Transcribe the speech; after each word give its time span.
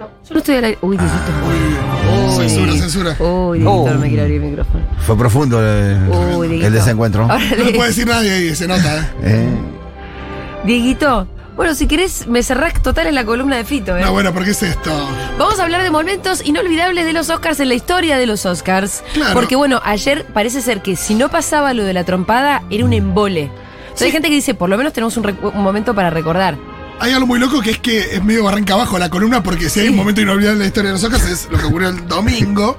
Yo 0.00 0.34
no 0.34 0.38
estoy 0.38 0.56
al 0.56 0.64
aire. 0.64 0.78
Uy, 0.82 0.96
Dieguito. 0.96 2.38
Uy, 2.38 2.48
censura, 2.48 2.72
censura. 2.72 3.16
Uy, 3.20 3.58
Dieguito, 3.58 3.70
Oh. 3.82 3.90
no 3.90 3.98
me 3.98 4.08
quiere 4.08 4.22
abrir 4.22 4.42
el 4.42 4.48
micrófono. 4.50 4.84
Fue 5.06 5.16
profundo 5.16 5.60
el, 5.60 6.08
Uy, 6.36 6.48
Dieguito. 6.48 6.66
el 6.68 6.72
desencuentro. 6.72 7.22
Ahora 7.24 7.38
No 7.58 7.64
le- 7.64 7.72
puede 7.72 7.88
decir 7.88 8.06
nadie 8.06 8.30
ahí, 8.32 8.54
se 8.54 8.66
nota, 8.68 8.98
¿eh? 8.98 9.06
Eh, 9.22 9.48
Dieguito, 10.64 11.26
bueno, 11.56 11.74
si 11.74 11.86
querés, 11.86 12.26
me 12.26 12.42
cerrás 12.42 12.80
total 12.82 13.08
en 13.08 13.14
la 13.14 13.24
columna 13.24 13.56
de 13.56 13.64
Fito, 13.64 13.96
¿eh? 13.96 14.00
No, 14.02 14.12
bueno, 14.12 14.32
¿por 14.32 14.44
qué 14.44 14.50
es 14.52 14.62
esto? 14.62 14.90
Vamos 15.38 15.58
a 15.58 15.64
hablar 15.64 15.82
de 15.82 15.90
momentos 15.90 16.44
inolvidables 16.44 17.04
de 17.04 17.12
los 17.12 17.28
Oscars 17.30 17.58
en 17.60 17.68
la 17.68 17.74
historia 17.74 18.16
de 18.16 18.26
los 18.26 18.46
Oscars. 18.46 19.02
Claro. 19.14 19.34
Porque 19.34 19.56
bueno, 19.56 19.80
ayer 19.84 20.24
parece 20.32 20.60
ser 20.62 20.82
que 20.82 20.96
si 20.96 21.14
no 21.14 21.28
pasaba 21.30 21.74
lo 21.74 21.84
de 21.84 21.92
la 21.92 22.04
trompada, 22.04 22.62
era 22.70 22.84
un 22.84 22.92
embole. 22.92 23.50
O 23.92 23.96
sea, 23.96 24.06
hay 24.06 24.12
gente 24.12 24.28
que 24.28 24.34
dice, 24.36 24.54
por 24.54 24.70
lo 24.70 24.78
menos 24.78 24.92
tenemos 24.94 25.16
un 25.18 25.36
momento 25.54 25.94
para 25.94 26.08
recordar. 26.10 26.56
Hay 27.02 27.10
algo 27.10 27.26
muy 27.26 27.40
loco 27.40 27.60
que 27.60 27.72
es 27.72 27.78
que 27.80 28.14
es 28.14 28.22
medio 28.22 28.44
barranca 28.44 28.74
abajo 28.74 28.96
la 28.96 29.10
columna, 29.10 29.42
porque 29.42 29.68
si 29.68 29.80
hay 29.80 29.88
un 29.88 29.96
momento 29.96 30.20
inolvidable 30.20 30.52
en 30.52 30.58
la 30.60 30.66
historia 30.66 30.90
de 30.90 30.92
los 30.92 31.02
Oscars 31.02 31.24
es 31.24 31.48
lo 31.50 31.58
que 31.58 31.64
ocurrió 31.64 31.88
el 31.88 32.06
domingo. 32.06 32.78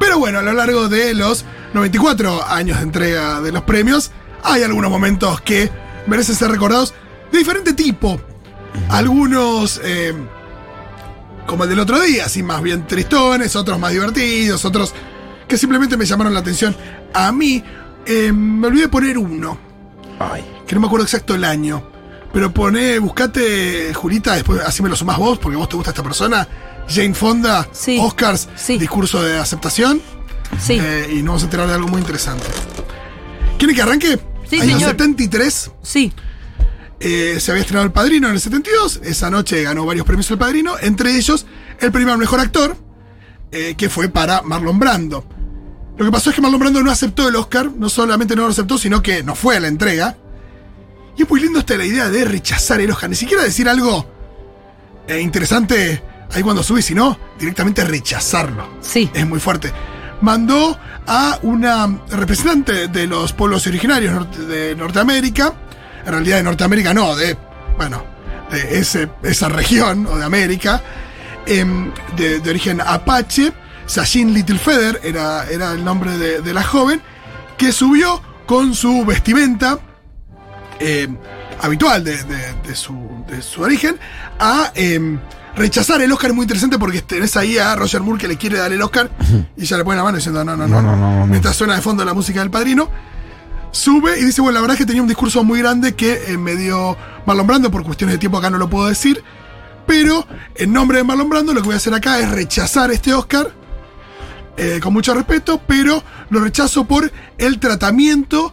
Pero 0.00 0.18
bueno, 0.18 0.40
a 0.40 0.42
lo 0.42 0.52
largo 0.52 0.88
de 0.88 1.14
los 1.14 1.44
94 1.72 2.44
años 2.44 2.78
de 2.78 2.82
entrega 2.82 3.40
de 3.40 3.52
los 3.52 3.62
premios, 3.62 4.10
hay 4.42 4.64
algunos 4.64 4.90
momentos 4.90 5.40
que 5.42 5.70
merecen 6.08 6.34
ser 6.34 6.50
recordados 6.50 6.92
de 7.30 7.38
diferente 7.38 7.72
tipo. 7.72 8.20
Algunos, 8.88 9.80
eh, 9.84 10.12
como 11.46 11.62
el 11.62 11.70
del 11.70 11.78
otro 11.78 12.00
día, 12.00 12.24
así 12.24 12.42
más 12.42 12.62
bien 12.62 12.84
tristones, 12.88 13.54
otros 13.54 13.78
más 13.78 13.92
divertidos, 13.92 14.64
otros 14.64 14.92
que 15.46 15.56
simplemente 15.56 15.96
me 15.96 16.04
llamaron 16.04 16.34
la 16.34 16.40
atención. 16.40 16.74
A 17.14 17.30
mí, 17.30 17.62
eh, 18.06 18.32
me 18.32 18.66
olvidé 18.66 18.88
poner 18.88 19.16
uno 19.18 19.56
ay. 20.18 20.44
que 20.66 20.74
no 20.74 20.80
me 20.80 20.88
acuerdo 20.88 21.04
exacto 21.04 21.36
el 21.36 21.44
año. 21.44 21.91
Pero 22.32 22.52
pone, 22.52 22.98
buscate, 22.98 23.92
Julita, 23.94 24.34
después 24.34 24.60
así 24.64 24.82
me 24.82 24.88
lo 24.88 24.96
sumás 24.96 25.18
vos, 25.18 25.38
porque 25.38 25.56
vos 25.56 25.68
te 25.68 25.76
gusta 25.76 25.90
esta 25.90 26.02
persona. 26.02 26.48
Jane 26.88 27.14
Fonda, 27.14 27.68
Sí. 27.72 27.98
Oscars, 28.00 28.48
Sí. 28.56 28.78
discurso 28.78 29.22
de 29.22 29.38
aceptación. 29.38 30.00
Sí. 30.60 30.78
eh, 30.80 31.08
y 31.10 31.16
nos 31.16 31.26
vamos 31.26 31.42
a 31.42 31.44
enterar 31.46 31.66
de 31.68 31.74
algo 31.74 31.88
muy 31.88 32.00
interesante. 32.00 32.44
¿Quieren 33.58 33.74
que 33.76 33.82
arranque? 33.82 34.18
Sí, 34.48 34.56
Año 34.60 34.74
señor. 34.74 34.90
73, 34.90 35.70
Sí. 35.82 36.12
eh, 37.00 37.38
se 37.40 37.50
había 37.50 37.62
estrenado 37.62 37.86
El 37.86 37.92
Padrino 37.92 38.28
en 38.28 38.34
el 38.34 38.40
72. 38.40 39.00
Esa 39.02 39.30
noche 39.30 39.62
ganó 39.62 39.86
varios 39.86 40.04
premios 40.06 40.30
El 40.30 40.38
Padrino, 40.38 40.74
entre 40.80 41.16
ellos 41.16 41.46
el 41.80 41.90
premio 41.92 42.12
al 42.12 42.18
mejor 42.18 42.40
actor, 42.40 42.76
eh, 43.50 43.74
que 43.76 43.88
fue 43.88 44.08
para 44.08 44.42
Marlon 44.42 44.78
Brando. 44.78 45.24
Lo 45.98 46.04
que 46.06 46.10
pasó 46.12 46.30
es 46.30 46.36
que 46.36 46.42
Marlon 46.42 46.60
Brando 46.60 46.82
no 46.82 46.90
aceptó 46.90 47.28
el 47.28 47.36
Oscar, 47.36 47.70
no 47.76 47.88
solamente 47.88 48.34
no 48.36 48.42
lo 48.42 48.48
aceptó, 48.48 48.78
sino 48.78 49.02
que 49.02 49.22
no 49.22 49.34
fue 49.34 49.56
a 49.56 49.60
la 49.60 49.68
entrega. 49.68 50.16
Y 51.16 51.22
es 51.22 51.30
muy 51.30 51.40
lindo 51.40 51.58
esta 51.58 51.76
la 51.76 51.84
idea 51.84 52.08
de 52.08 52.24
rechazar 52.24 52.80
el 52.80 52.90
Oscar, 52.90 53.10
ni 53.10 53.16
siquiera 53.16 53.42
decir 53.42 53.68
algo 53.68 54.06
eh, 55.06 55.20
interesante 55.20 56.02
ahí 56.32 56.42
cuando 56.42 56.62
sube, 56.62 56.80
sino 56.82 57.18
directamente 57.38 57.84
rechazarlo. 57.84 58.68
Sí. 58.80 59.10
Es 59.12 59.26
muy 59.26 59.38
fuerte. 59.40 59.70
Mandó 60.22 60.78
a 61.06 61.38
una 61.42 61.98
representante 62.10 62.88
de 62.88 63.06
los 63.06 63.32
pueblos 63.32 63.66
originarios 63.66 64.26
de 64.48 64.74
Norteamérica, 64.76 65.52
en 66.06 66.12
realidad 66.12 66.36
de 66.38 66.42
Norteamérica 66.44 66.94
no, 66.94 67.14
de, 67.16 67.36
bueno, 67.76 68.04
de 68.50 68.78
ese- 68.78 69.10
esa 69.22 69.48
región 69.48 70.06
o 70.06 70.16
de 70.16 70.24
América, 70.24 70.80
em, 71.46 71.90
de, 72.16 72.38
de 72.40 72.50
origen 72.50 72.80
apache, 72.80 73.52
Sashin 73.84 74.32
Littlefeather 74.32 75.00
era, 75.02 75.44
era 75.50 75.72
el 75.72 75.84
nombre 75.84 76.16
de, 76.16 76.40
de 76.40 76.54
la 76.54 76.62
joven, 76.62 77.02
que 77.58 77.72
subió 77.72 78.22
con 78.46 78.74
su 78.74 79.04
vestimenta 79.04 79.78
eh, 80.82 81.08
habitual 81.60 82.02
de, 82.04 82.16
de- 82.24 82.54
de 82.66 82.74
su, 82.74 82.94
de 83.28 83.40
su 83.40 83.62
origen 83.62 83.96
a 84.38 84.72
eh, 84.74 85.18
rechazar 85.56 86.00
el 86.02 86.10
Oscar 86.12 86.32
muy 86.32 86.42
interesante 86.44 86.78
porque 86.78 87.02
tenés 87.02 87.36
ahí 87.36 87.58
a 87.58 87.74
Roger 87.76 88.00
Moore 88.00 88.20
que 88.20 88.28
le 88.28 88.36
quiere 88.36 88.58
dar 88.58 88.72
el 88.72 88.82
Oscar 88.82 89.10
y 89.56 89.64
ya 89.64 89.76
le 89.76 89.84
pone 89.84 89.96
la 89.96 90.02
mano 90.04 90.16
diciendo 90.16 90.44
no, 90.44 90.56
no, 90.56 90.66
no, 90.66 90.80
No, 90.82 91.26
no, 91.26 91.52
suena 91.52 91.74
de 91.76 91.82
fondo 91.82 92.04
la 92.04 92.14
música 92.14 92.40
del 92.40 92.50
padrino. 92.50 92.88
Sube 93.70 94.18
y 94.20 94.24
dice, 94.24 94.40
bueno, 94.42 94.54
la 94.56 94.60
verdad 94.60 94.74
es 94.74 94.80
que 94.80 94.86
tenía 94.86 95.00
un 95.02 95.08
discurso 95.08 95.42
muy 95.44 95.58
grande 95.60 95.94
que 95.94 96.24
eh, 96.28 96.36
me 96.36 96.56
dio 96.56 96.96
Marlon 97.24 97.46
Brando, 97.46 97.70
por 97.70 97.82
cuestiones 97.84 98.14
de 98.14 98.18
tiempo 98.18 98.36
acá 98.38 98.50
no 98.50 98.58
lo 98.58 98.68
puedo 98.68 98.86
decir, 98.86 99.22
pero 99.86 100.26
en 100.56 100.72
nombre 100.74 100.98
de 100.98 101.04
Marlon 101.04 101.30
Brando 101.30 101.54
lo 101.54 101.60
que 101.62 101.66
voy 101.66 101.74
a 101.74 101.78
hacer 101.78 101.94
acá 101.94 102.18
es 102.18 102.30
rechazar 102.30 102.90
este 102.90 103.14
Oscar 103.14 103.50
eh, 104.58 104.78
con 104.82 104.92
mucho 104.92 105.14
respeto, 105.14 105.58
pero 105.66 106.04
lo 106.28 106.40
rechazo 106.40 106.84
por 106.84 107.10
el 107.38 107.58
tratamiento 107.60 108.52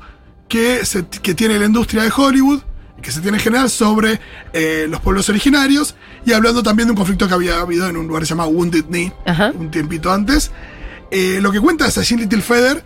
que, 0.50 0.86
se- 0.86 1.06
que 1.08 1.34
tiene 1.34 1.58
la 1.58 1.66
industria 1.66 2.04
de 2.04 2.12
Hollywood, 2.16 2.62
que 3.02 3.12
se 3.12 3.22
tiene 3.22 3.38
en 3.38 3.44
general 3.44 3.70
sobre 3.70 4.20
eh, 4.52 4.88
los 4.90 5.00
pueblos 5.00 5.30
originarios, 5.30 5.96
y 6.26 6.34
hablando 6.34 6.62
también 6.62 6.88
de 6.88 6.92
un 6.92 6.98
conflicto 6.98 7.28
que 7.30 7.34
había 7.34 7.62
habido 7.62 7.88
en 7.88 7.96
un 7.96 8.08
lugar 8.08 8.24
llamado 8.24 8.50
Wounded 8.50 8.86
Knee, 8.86 9.14
Ajá. 9.26 9.54
un 9.58 9.72
tiempito 9.72 10.12
antes. 10.12 10.52
Eh, 11.12 11.40
lo 11.42 11.52
que 11.52 11.62
cuenta 11.62 11.88
es 11.88 11.94
Sashin 11.94 12.20
Little 12.20 12.42
Feather. 12.42 12.84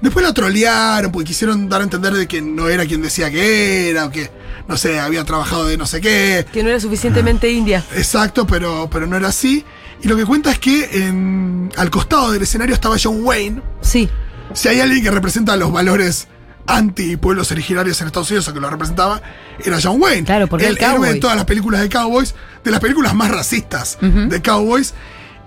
Después 0.00 0.24
la 0.26 0.32
trolearon 0.34 1.12
porque 1.12 1.28
quisieron 1.28 1.68
dar 1.68 1.80
a 1.80 1.84
entender 1.84 2.12
de 2.12 2.26
que 2.26 2.40
no 2.42 2.68
era 2.68 2.84
quien 2.86 3.02
decía 3.02 3.30
que 3.30 3.90
era, 3.90 4.06
o 4.06 4.10
que, 4.10 4.30
no 4.66 4.76
sé, 4.76 4.98
había 4.98 5.24
trabajado 5.24 5.66
de 5.66 5.76
no 5.76 5.86
sé 5.86 6.00
qué. 6.00 6.44
Que 6.52 6.62
no 6.62 6.70
era 6.70 6.80
suficientemente 6.80 7.50
india. 7.52 7.84
Exacto, 7.94 8.44
pero, 8.46 8.88
pero 8.90 9.06
no 9.06 9.16
era 9.16 9.28
así. 9.28 9.64
Y 10.02 10.08
lo 10.08 10.16
que 10.16 10.24
cuenta 10.24 10.50
es 10.50 10.58
que 10.58 11.06
en- 11.06 11.70
al 11.76 11.88
costado 11.90 12.32
del 12.32 12.42
escenario 12.42 12.74
estaba 12.74 12.96
John 13.00 13.18
Wayne. 13.22 13.62
Sí. 13.80 14.08
Si 14.54 14.66
hay 14.68 14.80
alguien 14.80 15.02
que 15.04 15.10
representa 15.12 15.56
los 15.56 15.70
valores 15.72 16.26
anti-pueblos 16.66 17.50
originarios 17.50 18.00
en 18.00 18.06
Estados 18.06 18.30
Unidos 18.30 18.48
o 18.48 18.54
que 18.54 18.60
lo 18.60 18.70
representaba, 18.70 19.20
era 19.64 19.78
John 19.82 20.00
Wayne. 20.00 20.24
Claro, 20.24 20.46
porque 20.46 20.66
el 20.66 20.72
el 20.72 20.78
cowboy. 20.78 20.94
héroe 20.96 21.12
de 21.14 21.20
todas 21.20 21.36
las 21.36 21.44
películas 21.44 21.80
de 21.80 21.88
cowboys, 21.88 22.34
de 22.64 22.70
las 22.70 22.80
películas 22.80 23.14
más 23.14 23.30
racistas 23.30 23.98
de 24.00 24.42
cowboys. 24.42 24.94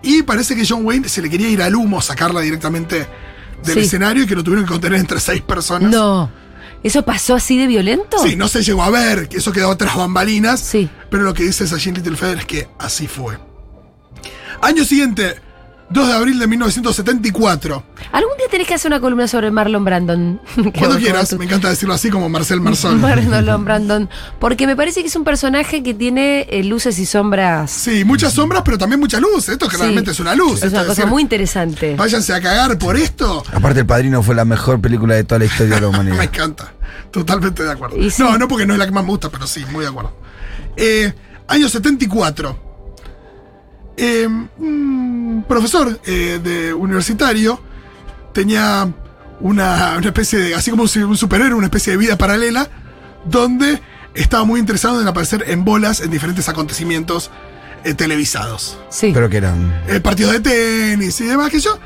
Y 0.04 0.22
parece 0.24 0.56
que 0.56 0.66
John 0.68 0.86
Wayne 0.86 1.10
se 1.10 1.22
le 1.22 1.30
quería 1.30 1.50
ir 1.50 1.62
al 1.62 1.76
humo, 1.76 2.02
sacarla 2.02 2.42
directamente 2.42 3.08
del 3.64 3.74
Sí. 3.74 3.80
escenario 3.82 4.24
y 4.24 4.28
que 4.28 4.36
lo 4.36 4.44
tuvieron 4.44 4.66
que 4.66 4.72
contener 4.72 5.00
entre 5.00 5.20
seis 5.20 5.42
personas. 5.42 5.90
No. 5.92 6.30
¿Eso 6.84 7.02
pasó 7.04 7.34
así 7.34 7.58
de 7.58 7.66
violento? 7.66 8.18
Sí, 8.22 8.36
no 8.36 8.48
se 8.48 8.62
llegó 8.62 8.84
a 8.84 8.92
ver, 8.92 9.28
que 9.28 9.38
eso 9.38 9.52
quedó 9.52 9.76
tras 9.76 9.96
bambalinas. 9.96 10.60
Sí. 10.60 10.88
Pero 11.10 11.24
lo 11.24 11.34
que 11.34 11.44
dice 11.44 11.66
Sachin 11.66 11.96
Littlefeather 11.96 12.38
es 12.40 12.46
que 12.46 12.68
así 12.78 13.08
fue. 13.08 13.40
Año 14.62 14.86
siguiente, 14.86 15.36
2 15.88 16.08
de 16.08 16.14
abril 16.14 16.40
de 16.40 16.48
1974. 16.48 17.84
Algún 18.12 18.38
día 18.38 18.48
tenés 18.50 18.68
que 18.68 18.74
hacer 18.74 18.90
una 18.90 19.00
columna 19.00 19.28
sobre 19.28 19.52
Marlon 19.52 19.86
Brandon. 19.86 20.42
Cuando 20.78 20.98
quieras, 20.98 21.30
tú- 21.30 21.38
me 21.38 21.46
encanta 21.46 21.70
decirlo 21.70 21.94
así 21.94 22.10
como 22.10 22.28
Marcel 22.28 22.60
Marson. 22.60 23.00
Marlon 23.00 23.64
Brandon. 23.64 24.10
Porque 24.40 24.66
me 24.66 24.76
parece 24.76 25.02
que 25.02 25.08
es 25.08 25.16
un 25.16 25.24
personaje 25.24 25.84
que 25.84 25.94
tiene 25.94 26.48
eh, 26.50 26.64
luces 26.64 26.98
y 26.98 27.06
sombras. 27.06 27.70
Sí, 27.72 28.04
muchas 28.04 28.34
sombras, 28.34 28.64
pero 28.66 28.78
también 28.80 29.00
mucha 29.00 29.20
luz. 29.20 29.48
Esto 29.48 29.68
que 29.68 29.76
Sí. 29.78 29.82
realmente 29.84 30.12
es 30.12 30.20
una 30.20 30.34
luz. 30.34 30.64
Es 30.64 30.72
una 30.72 30.82
cosa 30.82 30.94
decir, 31.02 31.06
muy 31.08 31.22
interesante. 31.22 31.96
Váyanse 31.96 32.34
a 32.34 32.42
cagar 32.42 32.78
por 32.80 32.98
esto. 32.98 33.44
Aparte, 33.54 33.82
El 33.82 33.86
Padrino 33.86 34.24
fue 34.24 34.34
la 34.36 34.44
mejor 34.46 34.82
película 34.82 35.14
de 35.16 35.24
toda 35.24 35.40
la 35.40 35.46
historia 35.46 35.76
de 35.76 35.82
la 35.82 35.88
Me 35.92 35.94
humanidad. 36.00 36.24
encanta. 36.24 36.74
Totalmente 37.12 37.64
de 37.64 37.72
acuerdo. 37.72 37.96
Sí. 38.10 38.24
No, 38.24 38.38
no 38.38 38.48
porque 38.48 38.66
no 38.66 38.74
es 38.74 38.80
la 38.80 38.86
que 38.86 38.92
más 38.92 39.04
me 39.04 39.12
gusta, 39.12 39.30
pero 39.30 39.46
sí, 39.46 39.64
muy 39.72 39.84
de 39.84 39.90
acuerdo. 39.92 40.14
Eh, 40.78 41.14
año 41.48 41.70
74. 41.70 42.60
Eh, 43.98 44.28
un 45.36 45.44
profesor 45.44 46.00
eh, 46.06 46.40
de 46.42 46.74
universitario 46.74 47.62
tenía 48.34 48.92
una, 49.42 49.96
una 49.98 50.08
especie 50.08 50.40
de, 50.40 50.56
así 50.56 50.72
como 50.72 50.84
un, 50.84 51.04
un 51.04 51.18
superhéroe, 51.18 51.56
una 51.56 51.68
especie 51.68 51.92
de 51.92 51.98
vida 51.98 52.18
paralela, 52.18 52.70
donde 53.26 53.82
estaba 54.14 54.46
muy 54.46 54.60
interesado 54.60 55.02
en 55.02 55.08
aparecer 55.08 55.44
en 55.48 55.66
bolas 55.66 56.00
en 56.00 56.10
diferentes 56.10 56.48
acontecimientos 56.48 57.32
eh, 57.84 57.94
televisados. 57.94 58.78
Sí. 58.90 59.12
Pero 59.14 59.30
que 59.30 59.38
eran. 59.38 59.84
Eh, 59.88 60.00
partidos 60.00 60.32
de 60.34 60.40
tenis 60.40 61.20
y 61.20 61.26
demás 61.26 61.50
que 61.50 61.60
yo. 61.60 61.78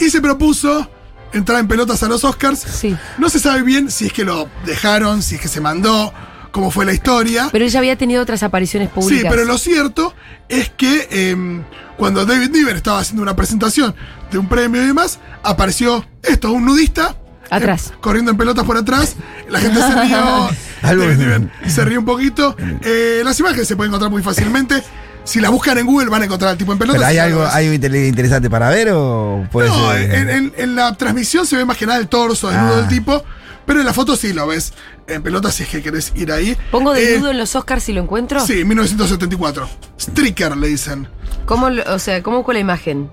Y 0.00 0.10
se 0.10 0.20
propuso 0.20 0.90
entrar 1.32 1.60
en 1.60 1.68
pelotas 1.68 2.02
a 2.02 2.08
los 2.08 2.24
Oscars. 2.24 2.60
Sí. 2.60 2.96
No 3.18 3.28
se 3.28 3.38
sabe 3.38 3.62
bien 3.62 3.90
si 3.90 4.06
es 4.06 4.12
que 4.12 4.24
lo 4.24 4.48
dejaron, 4.64 5.22
si 5.22 5.36
es 5.36 5.40
que 5.40 5.48
se 5.48 5.60
mandó, 5.60 6.12
cómo 6.56 6.70
fue 6.70 6.86
la 6.86 6.92
historia. 6.94 7.48
Pero 7.52 7.64
ella 7.66 7.78
había 7.78 7.96
tenido 7.96 8.22
otras 8.22 8.42
apariciones 8.42 8.88
públicas. 8.88 9.22
Sí, 9.22 9.28
pero 9.30 9.44
lo 9.44 9.58
cierto 9.58 10.14
es 10.48 10.70
que 10.70 11.06
em, 11.30 11.62
cuando 11.98 12.24
David 12.24 12.50
Niven 12.50 12.76
estaba 12.76 12.98
haciendo 13.00 13.22
una 13.22 13.36
presentación 13.36 13.94
de 14.30 14.38
un 14.38 14.48
premio 14.48 14.82
y 14.82 14.86
demás, 14.86 15.18
apareció 15.42 16.04
esto, 16.22 16.50
un 16.52 16.64
nudista. 16.64 17.14
Atrás. 17.50 17.90
eh, 17.92 17.98
corriendo 18.00 18.30
en 18.32 18.36
pelotas 18.38 18.64
por 18.64 18.76
atrás. 18.76 19.14
La 19.50 19.60
gente 19.60 19.78
se 19.80 19.90
rió. 20.02 20.48
Algo- 20.82 21.02
David 21.04 21.18
Niven 21.18 21.52
se 21.68 21.84
rió 21.84 21.98
un 22.00 22.06
poquito. 22.06 22.56
Eh, 22.82 23.20
las 23.24 23.38
imágenes 23.38 23.68
se 23.68 23.76
pueden 23.76 23.90
encontrar 23.90 24.10
muy 24.10 24.22
fácilmente. 24.22 24.82
Si 25.24 25.40
las 25.40 25.50
buscan 25.50 25.76
en 25.78 25.86
Google 25.86 26.08
van 26.08 26.22
a 26.22 26.24
encontrar 26.24 26.52
al 26.52 26.56
tipo 26.56 26.72
en 26.72 26.78
pelotas. 26.78 27.00
¿Pero 27.00 27.08
hay 27.10 27.18
algo, 27.18 27.44
hay 27.46 27.66
interesante 27.74 28.48
para 28.48 28.68
ver 28.70 28.90
o 28.92 29.46
puede 29.52 29.68
No, 29.68 29.92
ser? 29.92 30.14
en, 30.14 30.30
en- 30.30 30.52
en 30.56 30.74
la 30.76 30.96
transmisión 30.96 31.46
se 31.46 31.56
ve 31.56 31.64
más 31.64 31.76
que 31.76 31.84
nada 31.86 31.98
el 31.98 32.06
torso 32.08 32.48
desnudo 32.48 32.74
Ah. 32.74 32.76
del 32.78 32.88
tipo, 32.88 33.24
pero 33.66 33.80
en 33.80 33.86
la 33.86 33.92
foto 33.92 34.16
sí 34.16 34.32
lo 34.32 34.46
ves 34.46 34.72
en 35.08 35.22
pelota 35.22 35.50
si 35.50 35.64
es 35.64 35.68
que 35.68 35.82
querés 35.82 36.12
ir 36.14 36.32
ahí. 36.32 36.56
Pongo 36.70 36.94
Eh, 36.94 37.00
desnudo 37.00 37.30
en 37.32 37.38
los 37.38 37.54
Oscars 37.56 37.82
si 37.82 37.92
lo 37.92 38.00
encuentro. 38.02 38.40
Sí, 38.46 38.64
1974. 38.64 39.68
Stricker 40.00 40.56
le 40.56 40.68
dicen. 40.68 41.08
¿Cómo, 41.44 41.68
o 41.88 41.98
sea, 41.98 42.22
¿cómo 42.22 42.42
con 42.44 42.54
la 42.54 42.60
imagen? 42.60 43.10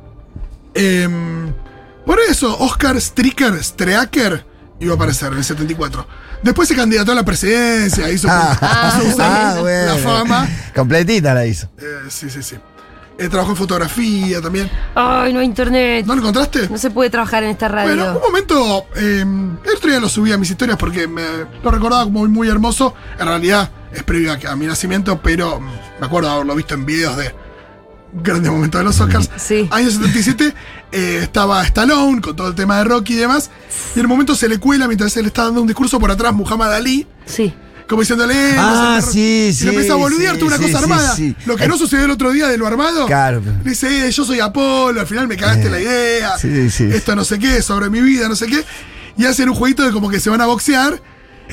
Em, 0.73 1.53
por 2.05 2.19
eso, 2.29 2.57
Oscar 2.59 2.99
Stricker, 2.99 3.63
Streaker, 3.63 4.45
iba 4.79 4.93
a 4.93 4.95
aparecer 4.95 5.31
en 5.31 5.37
el 5.39 5.43
74. 5.43 6.07
Después 6.41 6.67
se 6.67 6.75
candidató 6.75 7.11
a 7.13 7.15
la 7.15 7.23
presidencia, 7.23 8.09
hizo, 8.09 8.27
Ah, 8.29 8.57
ah, 8.61 9.01
la 9.55 9.61
bueno. 9.61 9.97
fama. 9.97 10.49
Completita 10.75 11.33
la 11.33 11.45
hizo. 11.45 11.67
Eh, 11.77 11.99
sí, 12.09 12.29
sí, 12.29 12.43
sí. 12.43 12.57
Eh, 13.17 13.29
trabajó 13.29 13.51
en 13.51 13.57
fotografía 13.57 14.41
también. 14.41 14.69
Ay, 14.95 15.33
no 15.33 15.39
hay 15.39 15.45
internet. 15.45 16.05
¿No 16.05 16.15
lo 16.15 16.21
encontraste? 16.21 16.69
No 16.69 16.77
se 16.77 16.91
puede 16.91 17.09
trabajar 17.09 17.43
en 17.43 17.51
esta 17.51 17.67
radio. 17.67 17.95
Bueno, 17.95 18.15
un 18.17 18.21
momento, 18.21 18.85
eh, 18.95 19.21
el 19.21 19.75
otro 19.75 19.89
día 19.89 19.99
lo 19.99 20.09
subí 20.09 20.31
a 20.31 20.37
mis 20.37 20.49
historias 20.49 20.77
porque 20.77 21.07
me 21.07 21.23
lo 21.63 21.71
recordaba 21.71 22.03
como 22.05 22.19
muy, 22.19 22.29
muy 22.29 22.49
hermoso. 22.49 22.95
En 23.19 23.27
realidad 23.27 23.69
es 23.93 24.03
previo 24.03 24.31
a, 24.31 24.51
a 24.51 24.55
mi 24.55 24.65
nacimiento, 24.65 25.21
pero 25.21 25.59
mm, 25.59 25.69
me 25.99 26.05
acuerdo 26.05 26.29
haberlo 26.29 26.55
visto 26.55 26.73
en 26.73 26.85
videos 26.85 27.15
de 27.17 27.33
grandes 28.13 28.51
momentos 28.51 28.79
de 28.79 28.85
los 28.85 28.99
Oscars. 28.99 29.29
Sí. 29.37 29.67
Año 29.71 29.89
77 29.89 30.53
eh, 30.91 31.19
estaba 31.23 31.63
Stallone 31.63 32.21
con 32.21 32.35
todo 32.35 32.47
el 32.49 32.55
tema 32.55 32.77
de 32.77 32.85
Rocky 32.85 33.13
y 33.13 33.17
demás. 33.17 33.49
Y 33.95 33.99
en 33.99 34.05
un 34.05 34.09
momento 34.09 34.35
se 34.35 34.47
le 34.47 34.59
cuela 34.59 34.87
mientras 34.87 35.15
él 35.17 35.25
está 35.25 35.45
dando 35.45 35.61
un 35.61 35.67
discurso 35.67 35.99
por 35.99 36.11
atrás 36.11 36.33
Muhammad 36.33 36.73
Ali. 36.73 37.07
Sí. 37.25 37.53
Como 37.87 38.01
diciéndole. 38.01 38.33
eh, 38.33 38.55
Ah, 38.57 38.99
no 38.99 39.05
sé, 39.05 39.11
sí, 39.11 39.47
y 39.49 39.53
sí, 39.53 39.63
le 39.65 39.71
empieza 39.71 39.93
a 39.93 39.97
boludear 39.97 40.33
sí, 40.35 40.39
toda 40.39 40.55
una 40.55 40.57
sí, 40.57 40.63
cosa 40.71 40.77
sí, 40.77 40.83
armada. 40.83 41.15
sí. 41.15 41.35
Lo 41.45 41.55
que 41.55 41.63
Eh, 41.65 41.67
no 41.67 41.77
sucedió 41.77 42.05
el 42.05 42.11
otro 42.11 42.31
día 42.31 42.47
de 42.47 42.57
lo 42.57 42.65
armado. 42.67 43.05
Claro. 43.05 43.41
Le 43.63 43.69
dice, 43.69 44.07
eh, 44.07 44.11
yo 44.11 44.23
soy 44.25 44.39
Apolo, 44.39 44.99
al 45.01 45.07
final 45.07 45.27
me 45.27 45.35
cagaste 45.37 45.67
Eh, 45.67 45.71
la 45.71 45.79
idea. 45.81 46.37
sí, 46.37 46.69
sí. 46.69 46.85
Esto 46.91 47.15
no 47.15 47.23
sé 47.25 47.39
qué, 47.39 47.61
sobre 47.61 47.89
mi 47.89 48.01
vida, 48.01 48.27
no 48.29 48.35
sé 48.35 48.47
qué. 48.47 48.63
Y 49.17 49.25
hacen 49.25 49.49
un 49.49 49.55
jueguito 49.55 49.83
de 49.83 49.91
como 49.91 50.09
que 50.09 50.19
se 50.19 50.29
van 50.29 50.41
a 50.41 50.45
boxear. 50.45 51.01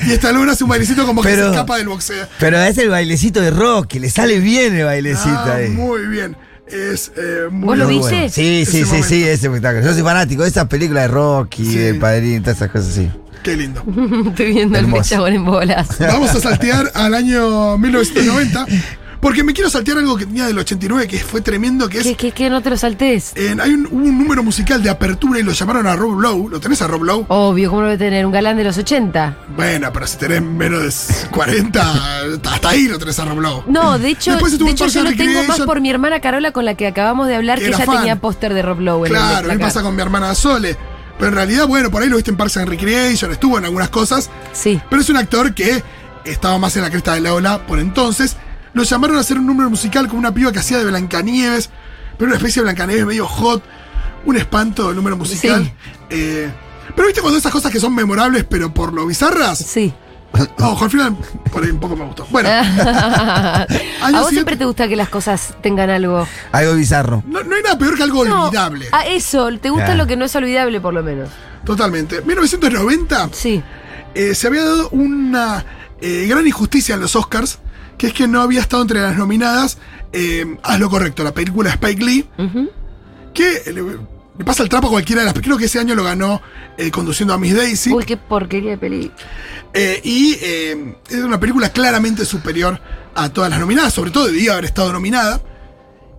Y 0.07 0.11
Stallone 0.13 0.49
hace 0.51 0.63
un 0.63 0.69
bailecito 0.69 1.05
como 1.05 1.21
que 1.21 1.35
se 1.35 1.45
escapa 1.45 1.77
del 1.77 1.89
boxeo. 1.89 2.25
Pero 2.39 2.57
es 2.59 2.77
el 2.77 2.89
bailecito 2.89 3.41
de 3.41 3.51
Rocky, 3.51 3.99
le 3.99 4.09
sale 4.09 4.39
bien 4.39 4.73
el 4.75 4.85
bailecito 4.85 5.29
Ah, 5.29 5.55
ahí. 5.57 5.69
muy 5.69 6.07
bien. 6.07 6.35
Es 6.65 7.11
eh, 7.17 7.47
muy 7.51 7.67
¿Vos 7.67 7.77
lo 7.77 7.87
viste? 7.87 8.09
bueno. 8.15 8.29
Sí, 8.29 8.65
sí, 8.65 8.71
sí, 8.79 8.83
momento. 8.85 9.07
sí, 9.09 9.23
ese 9.23 9.47
espectáculo. 9.47 9.85
Yo 9.85 9.93
soy 9.93 10.01
fanático 10.03 10.43
de 10.43 10.49
esas 10.49 10.67
películas 10.67 11.03
de 11.03 11.07
Rocky, 11.09 11.65
Sí. 11.65 11.77
de 11.77 11.93
Padrino, 11.95 12.41
todas 12.41 12.55
esas 12.57 12.71
cosas 12.71 12.87
así. 12.87 13.11
Qué 13.43 13.55
lindo. 13.57 13.83
Estoy 14.29 14.53
viendo 14.53 14.77
el 14.77 14.85
Hermoso. 14.85 15.09
chabón 15.09 15.33
en 15.33 15.45
bolas. 15.45 15.87
Vamos 15.99 16.29
a 16.31 16.39
saltear 16.39 16.91
al 16.93 17.13
año 17.13 17.77
1990. 17.77 18.65
Porque 19.21 19.43
me 19.43 19.53
quiero 19.53 19.69
saltear 19.69 19.99
algo 19.99 20.17
que 20.17 20.25
tenía 20.25 20.47
del 20.47 20.57
89 20.57 21.07
que 21.07 21.19
fue 21.19 21.41
tremendo, 21.41 21.87
que 21.87 21.99
es... 21.99 22.03
¿Qué, 22.05 22.15
qué, 22.15 22.31
qué? 22.31 22.49
No 22.49 22.61
te 22.63 22.71
lo 22.71 22.77
saltes. 22.77 23.33
en- 23.35 23.61
hay 23.61 23.69
un, 23.75 23.85
hubo 23.85 24.03
un 24.03 24.17
número 24.17 24.41
musical 24.41 24.81
de 24.81 24.89
apertura 24.89 25.39
y 25.39 25.43
lo 25.43 25.51
llamaron 25.51 25.85
a 25.85 25.95
Rob 25.95 26.19
Lowe. 26.19 26.49
¿Lo 26.49 26.59
tenés 26.59 26.81
a 26.81 26.87
Rob 26.87 27.03
Lowe? 27.03 27.25
Obvio, 27.27 27.69
¿cómo 27.69 27.83
lo 27.83 27.87
debe 27.89 28.03
tener? 28.03 28.25
Un 28.25 28.31
galán 28.31 28.57
de 28.57 28.63
los 28.63 28.79
80. 28.79 29.37
Bueno, 29.55 29.93
pero 29.93 30.07
si 30.07 30.17
tenés 30.17 30.41
menos 30.41 30.81
de 31.07 31.27
40, 31.29 31.93
hasta 32.51 32.69
ahí 32.69 32.87
lo 32.87 32.97
tenés 32.97 33.19
a 33.19 33.25
Rob 33.25 33.39
Lowe. 33.41 33.63
No, 33.67 33.99
de 33.99 34.09
hecho, 34.09 34.35
de 34.35 34.71
hecho 34.71 34.87
yo 34.87 35.03
lo 35.03 35.11
tengo 35.15 35.43
más 35.43 35.59
por 35.61 35.81
mi 35.81 35.91
hermana 35.91 36.19
Carola 36.19 36.51
con 36.51 36.65
la 36.65 36.73
que 36.73 36.87
acabamos 36.87 37.27
de 37.27 37.35
hablar, 37.35 37.59
Que 37.59 37.65
que 37.65 37.71
ella 37.75 37.85
fan. 37.85 37.97
tenía 37.97 38.15
póster 38.15 38.55
de 38.55 38.63
Rob 38.63 38.79
Lowe. 38.79 39.05
en 39.05 39.11
el 39.13 39.19
Claro, 39.19 39.37
a 39.37 39.41
placar. 39.43 39.59
pasa 39.67 39.83
con 39.83 39.95
mi 39.95 40.01
hermana 40.01 40.33
Sole. 40.33 40.75
Pero 41.17 41.29
en 41.29 41.35
realidad, 41.35 41.67
bueno, 41.67 41.91
por 41.91 42.01
ahí 42.01 42.09
lo 42.09 42.15
viste 42.15 42.31
en 42.31 42.37
Parks 42.37 42.57
and 42.57 42.69
Recreation, 42.69 43.31
estuvo 43.31 43.57
en 43.57 43.65
algunas 43.65 43.89
cosas. 43.89 44.29
Sí. 44.53 44.81
Pero 44.89 45.01
es 45.01 45.09
un 45.09 45.17
actor 45.17 45.53
que 45.53 45.83
estaba 46.25 46.57
más 46.57 46.75
en 46.75 46.83
la 46.83 46.89
cresta 46.89 47.13
de 47.13 47.21
la 47.21 47.33
ola 47.33 47.65
por 47.65 47.79
entonces. 47.79 48.37
Lo 48.73 48.83
llamaron 48.83 49.17
a 49.17 49.19
hacer 49.19 49.37
un 49.37 49.45
número 49.45 49.69
musical 49.69 50.07
con 50.07 50.17
una 50.17 50.33
piba 50.33 50.51
que 50.51 50.59
hacía 50.59 50.77
de 50.77 50.85
Blancanieves, 50.85 51.69
pero 52.17 52.27
una 52.29 52.37
especie 52.37 52.61
de 52.61 52.65
Blancanieves 52.65 53.05
medio 53.05 53.27
hot. 53.27 53.63
Un 54.23 54.37
espanto 54.37 54.91
el 54.91 54.95
número 54.95 55.17
musical. 55.17 55.63
Sí. 55.63 55.71
Eh, 56.11 56.51
pero 56.95 57.07
viste 57.07 57.21
cuando 57.21 57.39
esas 57.39 57.51
cosas 57.51 57.71
que 57.71 57.79
son 57.79 57.95
memorables, 57.95 58.45
pero 58.47 58.73
por 58.73 58.93
lo 58.93 59.05
bizarras. 59.05 59.57
Sí. 59.57 59.93
Ojo, 60.59 60.85
al 60.85 60.89
final, 60.91 61.17
por 61.51 61.63
ahí 61.63 61.69
un 61.71 61.79
poco 61.79 61.95
me 61.95 62.05
gustó. 62.05 62.25
Bueno, 62.31 62.49
¿A 62.49 63.65
vos 63.67 63.69
siguiente- 64.07 64.29
siempre 64.31 64.55
te 64.57 64.65
gusta 64.65 64.87
que 64.87 64.95
las 64.95 65.09
cosas 65.09 65.53
tengan 65.61 65.89
algo? 65.89 66.25
Algo 66.51 66.73
bizarro. 66.75 67.23
no, 67.27 67.43
no 67.43 67.55
hay 67.55 67.61
nada 67.63 67.77
peor 67.77 67.95
que 67.97 68.03
algo 68.03 68.23
No, 68.25 68.45
olvidable. 68.45 68.87
A 68.91 69.05
eso, 69.07 69.47
¿te 69.59 69.69
gusta 69.69 69.85
Claro. 69.87 69.97
lo 70.03 70.07
que 70.07 70.15
no 70.15 70.25
es 70.25 70.35
olvidable 70.35 70.79
por 70.79 70.93
lo 70.93 71.03
menos? 71.03 71.29
Totalmente. 71.65 72.21
1990 72.21 73.29
Sí. 73.33 73.61
eh, 74.15 74.33
se 74.33 74.47
había 74.47 74.63
dado 74.63 74.89
una 74.91 75.65
eh, 76.01 76.25
gran 76.27 76.47
injusticia 76.47 76.95
en 76.95 77.01
los 77.01 77.15
Oscars, 77.15 77.59
que 77.97 78.07
es 78.07 78.13
que 78.13 78.27
no 78.27 78.41
había 78.41 78.61
estado 78.61 78.81
entre 78.81 79.01
las 79.01 79.15
nominadas 79.17 79.77
eh, 80.13 80.57
Haz 80.63 80.79
lo 80.79 80.89
correcto, 80.89 81.23
la 81.23 81.33
película 81.33 81.69
de 81.69 81.75
Spike 81.75 82.03
Lee, 82.03 82.29
Ujú. 82.37 82.69
que 83.33 83.61
le, 83.71 83.81
le 84.41 84.45
pasa 84.45 84.63
el 84.63 84.69
trapo 84.69 84.87
a 84.87 84.89
cualquiera 84.89 85.21
de 85.21 85.25
las 85.27 85.35
Creo 85.35 85.55
que 85.55 85.65
ese 85.65 85.77
año 85.77 85.93
lo 85.93 86.03
ganó 86.03 86.41
eh, 86.75 86.89
conduciendo 86.89 87.31
a 87.31 87.37
Miss 87.37 87.55
Daisy. 87.55 87.93
Uy, 87.93 88.03
qué 88.05 88.17
porquería 88.17 88.71
de 88.71 88.77
peli. 88.79 89.11
Eh, 89.71 90.01
y 90.03 90.35
eh, 90.41 90.95
es 91.09 91.17
una 91.17 91.39
película 91.39 91.69
claramente 91.69 92.25
superior 92.25 92.81
a 93.13 93.29
todas 93.29 93.51
las 93.51 93.59
nominadas, 93.59 93.93
sobre 93.93 94.09
todo 94.09 94.25
debía 94.25 94.53
haber 94.53 94.65
estado 94.65 94.91
nominada. 94.91 95.39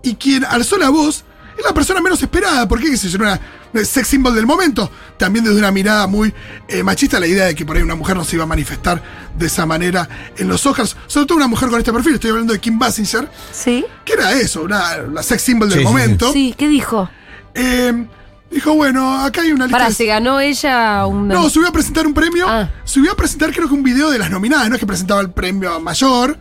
Y 0.05 0.15
quien 0.15 0.45
alzó 0.45 0.79
la 0.79 0.91
voz 0.91 1.25
es 1.59 1.65
la 1.65 1.75
persona 1.75 2.01
menos 2.01 2.23
esperada, 2.23 2.69
porque 2.69 2.91
qué 2.91 2.97
sé 2.97 3.09
yo, 3.09 3.19
una 3.19 3.41
sex 3.85 4.07
symbol 4.07 4.37
del 4.37 4.47
momento. 4.47 4.89
También 5.17 5.45
desde 5.45 5.59
una 5.59 5.73
mirada 5.73 6.07
muy 6.07 6.33
eh, 6.69 6.85
machista, 6.85 7.19
la 7.19 7.27
idea 7.27 7.47
de 7.47 7.57
que 7.57 7.67
por 7.67 7.77
ahí 7.77 7.83
una 7.83 7.97
mujer 7.97 8.17
no 8.17 8.25
se 8.25 8.37
iba 8.37 8.45
a 8.45 8.47
manifestar 8.47 9.03
de 9.37 9.47
esa 9.47 9.67
manera 9.67 10.09
en 10.37 10.47
los 10.47 10.65
Oscars. 10.65 10.97
Sobre 11.09 11.27
todo 11.27 11.39
una 11.39 11.49
mujer 11.49 11.71
con 11.71 11.81
este 11.81 11.93
perfil, 11.93 12.15
estoy 12.15 12.31
hablando 12.31 12.53
de 12.53 12.61
Kim 12.61 12.79
Basinger, 12.79 13.29
¿Sí? 13.51 13.85
que 14.05 14.13
era 14.13 14.31
eso, 14.35 14.63
una, 14.63 14.99
la 14.99 15.25
sex 15.25 15.43
symbol 15.43 15.69
del 15.69 15.79
Sí, 15.81 15.85
sí, 15.85 15.89
sí. 15.89 15.93
momento. 15.93 16.33
Sí, 16.33 16.55
¿qué 16.57 16.69
dijo? 16.69 17.11
Eh, 17.55 18.07
dijo, 18.51 18.75
bueno, 18.75 19.21
acá 19.23 19.43
hay 19.43 19.53
una 19.53 19.67
lista 19.67 19.79
Para, 19.79 19.89
de- 19.91 19.95
¿se 19.95 20.07
ganó 20.07 20.41
ella 20.41 21.07
un... 21.07 21.29
no, 21.29 21.49
subió 21.51 21.69
a 21.69 21.73
presentar 21.73 22.07
un 22.07 22.15
premio. 22.15 22.47
Ah. 22.49 22.71
Subió 22.85 23.13
a 23.13 23.17
presentar, 23.17 23.53
creo 23.53 23.69
que 23.69 23.75
un 23.75 23.83
video 23.83 24.11
de 24.11 24.19
las 24.19 24.31
nominadas. 24.31 24.69
No 24.69 24.75
es 24.77 24.81
que 24.81 24.87
presentaba 24.87 25.21
el 25.21 25.31
premio 25.31 25.79
mayor. 25.81 26.39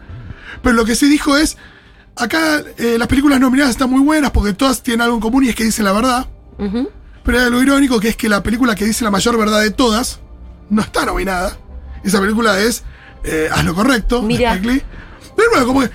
Pero 0.62 0.76
lo 0.76 0.86
que 0.86 0.96
sí 0.96 1.08
dijo 1.10 1.38
es: 1.38 1.58
acá 2.16 2.62
eh, 2.78 2.98
las 2.98 3.08
películas 3.08 3.40
nominadas 3.40 3.72
están 3.72 3.90
muy 3.90 4.02
buenas 4.02 4.32
porque 4.32 4.54
todas 4.54 4.84
tienen 4.84 5.02
algo 5.02 5.16
en 5.16 5.22
común 5.22 5.44
y 5.44 5.50
es 5.50 5.56
que 5.56 5.64
dicen 5.64 5.86
la 5.86 5.92
verdad. 5.94 6.28
Ujú. 6.60 6.90
Pero 7.24 7.40
hay 7.40 7.46
algo 7.46 7.62
irónico 7.62 8.00
que 8.00 8.10
es 8.10 8.16
que 8.18 8.30
la 8.30 8.42
película 8.44 8.76
que 8.76 8.86
dice 8.86 9.04
la 9.04 9.12
mayor 9.12 9.38
verdad 9.38 9.62
de 9.62 9.72
todas 9.72 10.20
no 10.70 10.82
está 10.82 11.06
nominada. 11.06 11.58
Esa 12.04 12.20
película 12.20 12.60
es 12.60 12.84
eh, 13.24 13.50
Haz 13.52 13.64
lo 13.64 13.76
correcto. 13.76 14.22
Mira. 14.24 14.56
De 14.56 14.84
nuevo, 15.54 15.66
como 15.68 15.82
que. 15.82 15.90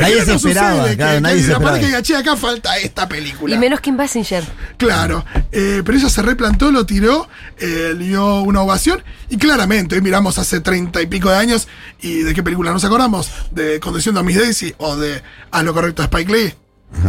Nadie 0.00 0.14
que 0.16 0.24
se 0.24 0.34
esperaba, 0.34 0.76
sucede, 0.82 0.96
claro, 0.96 1.14
que, 1.16 1.20
nadie 1.20 1.36
que 1.36 1.42
se 1.44 1.52
esperaba. 1.52 1.78
que 1.78 1.86
diga, 1.86 2.02
"Che, 2.02 2.16
acá 2.16 2.36
falta 2.36 2.76
esta 2.78 3.08
película. 3.08 3.54
Y 3.54 3.58
menos 3.58 3.80
Kim 3.80 3.96
Basinger. 3.96 4.44
Claro, 4.76 5.24
eh, 5.52 5.82
pero 5.84 5.96
ella 5.98 6.08
se 6.10 6.22
replantó, 6.22 6.70
lo 6.70 6.86
tiró, 6.86 7.28
eh, 7.58 7.94
le 7.96 8.04
dio 8.06 8.42
una 8.42 8.62
ovación 8.62 9.02
y 9.28 9.36
claramente, 9.36 9.94
hoy 9.94 10.00
miramos 10.02 10.38
hace 10.38 10.60
treinta 10.60 11.00
y 11.02 11.06
pico 11.06 11.30
de 11.30 11.36
años 11.36 11.68
y 12.00 12.22
de 12.22 12.34
qué 12.34 12.42
película 12.42 12.72
nos 12.72 12.84
acordamos, 12.84 13.30
de 13.50 13.80
Conduciendo 13.80 14.20
a 14.20 14.22
Miss 14.24 14.38
Daisy 14.38 14.74
o 14.78 14.96
de 14.96 15.22
A 15.50 15.62
lo 15.62 15.72
correcto 15.74 16.02
de 16.02 16.06
Spike 16.06 16.32
Lee. 16.32 16.54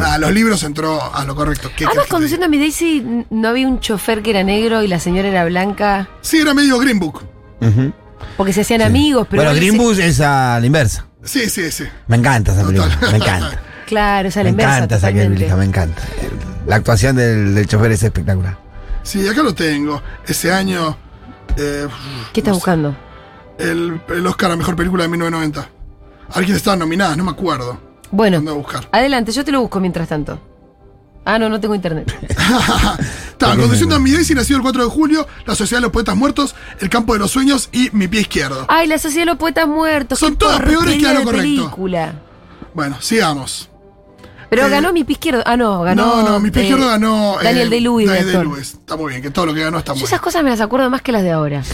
A 0.03 0.19
los 0.19 0.31
libros 0.31 0.61
entró 0.61 1.13
a 1.15 1.25
lo 1.25 1.35
correcto. 1.35 1.71
¿Qué 1.75 1.85
Además, 1.85 2.05
que 2.05 2.11
conduciendo 2.11 2.45
a 2.45 2.49
mi 2.49 2.59
Daisy, 2.59 3.03
no 3.31 3.47
había 3.47 3.67
un 3.67 3.79
chofer 3.79 4.21
que 4.21 4.29
era 4.29 4.43
negro 4.43 4.83
y 4.83 4.87
la 4.87 4.99
señora 4.99 5.27
era 5.27 5.43
blanca. 5.45 6.07
Sí, 6.21 6.37
era 6.37 6.53
medio 6.53 6.77
Green 6.77 6.99
Book. 6.99 7.23
Porque 8.37 8.53
se 8.53 8.61
hacían 8.61 8.81
amigos, 8.83 9.27
pero. 9.29 9.41
bueno, 9.43 9.55
Green 9.57 9.71
se- 9.73 9.77
Book 9.79 9.99
es 9.99 10.19
a 10.21 10.59
la 10.59 10.65
inversa. 10.67 11.07
Sí, 11.23 11.49
sí, 11.49 11.71
sí. 11.71 11.83
Me 12.07 12.17
encanta 12.17 12.51
esa 12.53 12.65
película, 12.65 12.93
Total. 12.95 13.11
me 13.11 13.17
encanta. 13.17 13.61
Claro, 13.85 14.27
es 14.29 14.37
a 14.37 14.39
la 14.39 14.43
Me 14.45 14.49
inversa. 14.51 14.75
encanta 14.77 14.95
esa 14.95 15.07
película, 15.11 15.55
me 15.57 15.65
encanta. 15.65 16.01
La 16.65 16.75
actuación 16.77 17.15
del, 17.15 17.53
del 17.55 17.67
chofer 17.67 17.91
es 17.91 18.03
espectacular. 18.03 18.57
Sí, 19.03 19.27
acá 19.27 19.43
lo 19.43 19.53
tengo. 19.53 20.01
Ese 20.27 20.51
año, 20.51 20.95
eh, 21.57 21.87
¿Qué 22.33 22.39
estás 22.39 22.53
buscando? 22.55 22.95
el, 23.57 23.99
el 24.09 24.27
Oscar 24.27 24.51
a 24.51 24.55
Mejor 24.55 24.75
Película 24.75 25.03
de 25.03 25.09
1990. 25.09 25.69
A 26.29 26.35
ver 26.37 26.45
quién 26.45 26.55
estaban 26.57 26.79
nominadas, 26.79 27.17
no 27.17 27.23
me 27.25 27.31
acuerdo. 27.31 27.79
Bueno, 28.11 28.37
Ando 28.37 28.51
a 28.51 28.55
buscar. 28.55 28.87
adelante, 28.91 29.31
yo 29.31 29.43
te 29.43 29.51
lo 29.51 29.61
busco 29.61 29.79
mientras 29.79 30.07
tanto. 30.07 30.39
Ah, 31.25 31.37
no, 31.37 31.49
no 31.49 31.59
tengo 31.59 31.75
internet. 31.75 32.11
Estaba 33.31 33.55
Conduciendo 33.55 33.95
a 33.95 33.99
Miss 33.99 34.13
Daisy, 34.15 34.33
nacido 34.35 34.57
el 34.57 34.63
4 34.63 34.83
de 34.85 34.89
julio, 34.89 35.27
La 35.45 35.55
Sociedad 35.55 35.77
de 35.79 35.83
los 35.83 35.91
Poetas 35.91 36.15
Muertos, 36.15 36.55
El 36.79 36.89
Campo 36.89 37.13
de 37.13 37.19
los 37.19 37.31
Sueños 37.31 37.69
y 37.71 37.89
Mi 37.93 38.07
Pie 38.07 38.21
Izquierdo. 38.21 38.65
Ay, 38.67 38.87
la 38.87 38.97
sociedad 38.97 39.21
de 39.23 39.31
los 39.31 39.37
poetas 39.37 39.67
muertos. 39.67 40.19
Son 40.19 40.35
todas 40.35 40.61
peores 40.61 40.97
que 40.97 41.07
a 41.07 41.13
lo 41.13 41.19
de 41.19 41.25
correcto. 41.25 41.43
película. 41.43 42.13
Bueno, 42.73 42.97
sigamos. 43.01 43.69
Pero 44.49 44.65
Eh, 44.67 44.69
ganó 44.69 44.91
mi 44.91 45.03
pie 45.03 45.13
izquierdo. 45.13 45.43
Ah, 45.45 45.55
no, 45.55 45.81
ganó. 45.81 46.17
no, 46.23 46.29
no, 46.29 46.39
Mi 46.39 46.51
Pie 46.51 46.63
eh, 46.63 46.65
Izquierdo 46.65 46.87
ganó. 46.89 47.39
eh, 47.39 47.43
Daniel 47.45 47.69
Day-Lewis, 47.69 48.07
Daniel. 48.07 48.33
Day-Lewis. 48.33 48.73
Está 48.73 48.97
muy 48.97 49.09
bien, 49.11 49.21
que 49.21 49.29
todo 49.31 49.45
lo 49.45 49.53
que 49.53 49.61
ganó 49.61 49.77
está 49.77 49.93
muy 49.93 49.99
esas 50.03 50.11
bien. 50.11 50.21
cosas 50.23 50.43
me 50.43 50.49
las 50.49 50.59
acuerdo 50.59 50.89
más 50.89 51.01
que 51.01 51.11
las 51.11 51.23
de 51.23 51.31
ahora. 51.31 51.63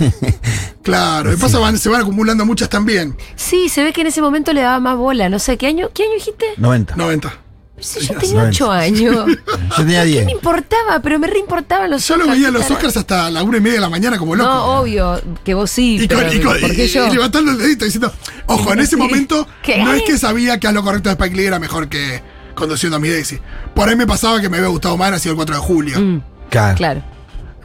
Claro, 0.84 1.34
y 1.34 1.36
pasa, 1.36 1.60
van- 1.60 1.77
se 1.77 1.89
van 1.89 2.00
acumulando 2.01 2.46
muchas 2.46 2.70
también. 2.70 3.18
Sí, 3.36 3.68
se 3.68 3.84
ve 3.84 3.92
que 3.92 4.00
en 4.01 4.08
ese 4.08 4.22
momento 4.22 4.54
le 4.54 4.62
daba 4.62 4.80
más 4.80 4.96
bola. 4.96 5.27
No 5.27 5.38
sé, 5.38 5.58
¿qué 5.58 5.68
año, 5.68 5.89
¿qué 5.94 6.04
año 6.04 6.13
dijiste? 6.13 6.46
90. 6.56 6.96
90. 6.96 7.34
Sí, 7.79 8.07
yo 8.07 8.15
tenía 8.17 8.43
8 8.43 8.72
años. 8.72 9.15
Yo 9.69 9.75
tenía 9.75 10.01
¿Qué 10.03 10.07
10. 10.10 10.25
me 10.25 10.31
importaba? 10.31 11.00
Pero 11.03 11.19
me 11.19 11.27
reimportaban 11.27 11.91
los 11.91 12.07
Yo 12.07 12.15
lo 12.15 12.24
Oscars, 12.24 12.36
veía 12.38 12.48
en 12.48 12.53
¿qué 12.55 12.60
los? 12.60 12.72
Oscars 12.72 12.98
hasta 12.98 13.29
la 13.29 13.43
una 13.43 13.57
y 13.57 13.62
media 13.62 13.75
de 13.75 13.81
la 13.81 13.89
mañana 13.89 14.17
como 14.17 14.36
loco. 14.36 14.50
No, 14.50 14.79
obvio, 14.79 15.22
que 15.43 15.53
vos 15.53 15.69
sí, 15.69 15.98
Y, 16.01 16.07
con- 16.07 16.17
pero 16.17 16.34
y 16.34 16.39
con- 16.41 16.60
¿por 16.60 16.72
qué 16.75 16.86
y- 16.86 16.89
yo? 16.89 17.07
y 17.07 17.12
levantando 17.12 17.51
el 17.51 17.57
dedito 17.60 17.86
diciendo, 17.86 18.12
ojo, 18.48 18.74
en 18.74 18.79
ese 18.79 18.91
Sí. 18.91 18.96
momento 18.96 19.48
¿Qué? 19.62 19.77
no 19.84 19.93
es 19.93 20.01
que 20.03 20.17
sabía 20.17 20.60
que 20.60 20.67
a 20.67 20.72
lo 20.72 20.81
correcto 20.84 21.10
de 21.10 21.13
Spike 21.13 21.36
Lee 21.36 21.46
era 21.46 21.60
mejor 21.60 21.88
que 21.88 22.24
conduciendo 22.55 22.98
a 22.98 23.00
mi 23.00 23.10
Daisy. 23.10 23.39
Por 23.75 23.88
ahí 23.88 23.96
me 23.96 24.07
pasaba 24.07 24.41
que 24.41 24.50
me 24.50 24.57
había 24.57 24.69
gustado 24.69 24.98
más, 24.98 25.12
ha 25.13 25.19
sido 25.19 25.34
el 25.34 25.36
4 25.36 25.55
de 25.55 25.62
julio. 25.62 26.00
Mm, 26.00 26.22
Claro. 26.50 26.75
claro. 26.77 27.03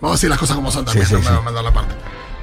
Vamos 0.02 0.16
a 0.16 0.18
decir 0.18 0.28
las 0.28 0.38
cosas 0.38 0.56
como 0.56 0.70
son 0.70 0.84
también, 0.84 1.06
Sí, 1.06 1.14
sí, 1.16 1.22
no 1.22 1.30
me 1.30 1.38
a 1.38 1.40
mandar 1.40 1.64
la 1.64 1.72
parte. 1.72 1.94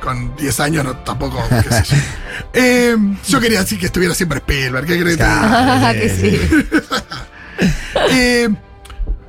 Con 0.02 0.36
10 0.38 0.60
años 0.62 0.86
no, 0.86 0.96
tampoco, 0.98 1.44
qué 1.50 1.70
sé 1.84 1.84
yo. 1.96 2.02
Eh, 2.54 2.96
yo 3.28 3.40
quería 3.42 3.60
decir 3.60 3.78
que 3.78 3.88
estuviera 3.88 4.16
siempre 4.16 4.40
Spielberg, 4.40 4.88
¿qué 4.88 5.00
crees? 5.00 5.20
Ah, 5.22 5.92
que 5.94 6.10
sí. 6.10 6.40
Eh, 8.12 8.50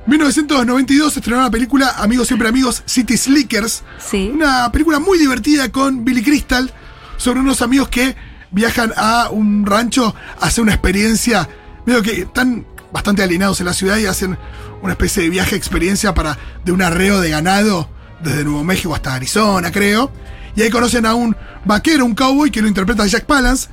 1992 0.07 1.13
se 1.13 1.19
estrenó 1.19 1.41
la 1.41 1.51
película 1.51 1.95
Amigos 1.97 2.27
Siempre 2.27 2.47
Amigos, 2.47 2.83
City 2.85 3.15
Slickers. 3.15 3.83
Sí. 4.03 4.31
Una 4.33 4.71
película 4.71 4.99
muy 4.99 5.19
divertida 5.19 5.71
con 5.71 6.03
Billy 6.03 6.23
Crystal 6.23 6.71
sobre 7.17 7.39
unos 7.39 7.61
amigos 7.61 7.89
que 7.89 8.15
viajan 8.49 8.91
a 8.97 9.29
un 9.29 9.65
rancho 9.65 10.15
a 10.39 10.47
hacer 10.47 10.63
una 10.63 10.73
experiencia 10.73 11.47
medio 11.85 12.01
que 12.01 12.25
tan 12.25 12.65
bastante 12.91 13.23
alienados 13.23 13.59
en 13.59 13.67
la 13.67 13.73
ciudad 13.73 13.97
y 13.97 14.05
hacen 14.05 14.37
una 14.81 14.93
especie 14.93 15.23
de 15.23 15.29
viaje 15.29 15.55
experiencia 15.55 16.13
para 16.13 16.37
de 16.65 16.71
un 16.71 16.81
arreo 16.81 17.21
de 17.21 17.29
ganado 17.29 17.89
desde 18.21 18.43
Nuevo 18.43 18.63
México 18.63 18.93
hasta 18.93 19.13
Arizona, 19.13 19.71
creo. 19.71 20.11
Y 20.55 20.63
ahí 20.63 20.69
conocen 20.69 21.05
a 21.05 21.13
un 21.13 21.35
vaquero, 21.63 22.05
un 22.05 22.15
cowboy 22.15 22.51
que 22.51 22.61
lo 22.61 22.67
interpreta 22.67 23.05
Jack 23.05 23.25
Palance, 23.25 23.69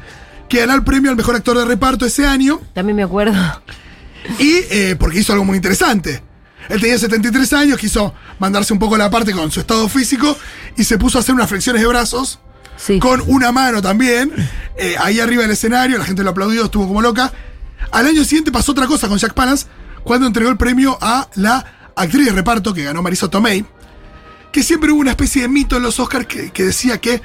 que 0.48 0.60
ganó 0.60 0.74
el 0.74 0.84
premio 0.84 1.10
al 1.10 1.16
mejor 1.16 1.34
actor 1.34 1.58
de 1.58 1.64
reparto 1.64 2.06
ese 2.06 2.26
año. 2.26 2.60
También 2.74 2.96
me 2.96 3.02
acuerdo. 3.02 3.34
Y 4.38 4.50
eh, 4.70 4.96
porque 4.98 5.20
hizo 5.20 5.32
algo 5.32 5.44
muy 5.44 5.56
interesante. 5.56 6.22
Él 6.68 6.80
tenía 6.80 6.98
73 6.98 7.52
años, 7.54 7.78
quiso 7.78 8.14
mandarse 8.38 8.72
un 8.74 8.78
poco 8.78 8.96
la 8.98 9.08
parte 9.10 9.32
con 9.32 9.50
su 9.50 9.60
estado 9.60 9.88
físico 9.88 10.36
y 10.76 10.84
se 10.84 10.98
puso 10.98 11.16
a 11.18 11.22
hacer 11.22 11.34
unas 11.34 11.48
flexiones 11.48 11.80
de 11.82 11.88
brazos 11.88 12.40
Sí. 12.76 12.98
con 13.00 13.22
una 13.26 13.50
mano 13.50 13.82
también, 13.82 14.30
eh, 14.76 14.94
ahí 15.00 15.18
arriba 15.18 15.42
del 15.42 15.50
escenario, 15.50 15.98
la 15.98 16.04
gente 16.04 16.22
lo 16.22 16.30
aplaudió, 16.30 16.66
estuvo 16.66 16.86
como 16.86 17.02
loca. 17.02 17.32
Al 17.90 18.06
año 18.06 18.22
siguiente 18.22 18.52
pasó 18.52 18.70
otra 18.72 18.86
cosa 18.86 19.08
con 19.08 19.18
Jack 19.18 19.32
Palance, 19.34 19.66
cuando 20.04 20.26
entregó 20.28 20.50
el 20.50 20.56
premio 20.56 20.96
a 21.00 21.28
la 21.34 21.90
actriz 21.96 22.26
de 22.26 22.32
reparto 22.32 22.72
que 22.74 22.84
ganó 22.84 23.02
Marisa 23.02 23.28
Tomei, 23.28 23.64
que 24.52 24.62
siempre 24.62 24.92
hubo 24.92 25.00
una 25.00 25.10
especie 25.10 25.42
de 25.42 25.48
mito 25.48 25.76
en 25.76 25.82
los 25.82 25.98
Oscars 25.98 26.26
que, 26.26 26.50
que 26.50 26.64
decía 26.64 26.98
que 27.00 27.20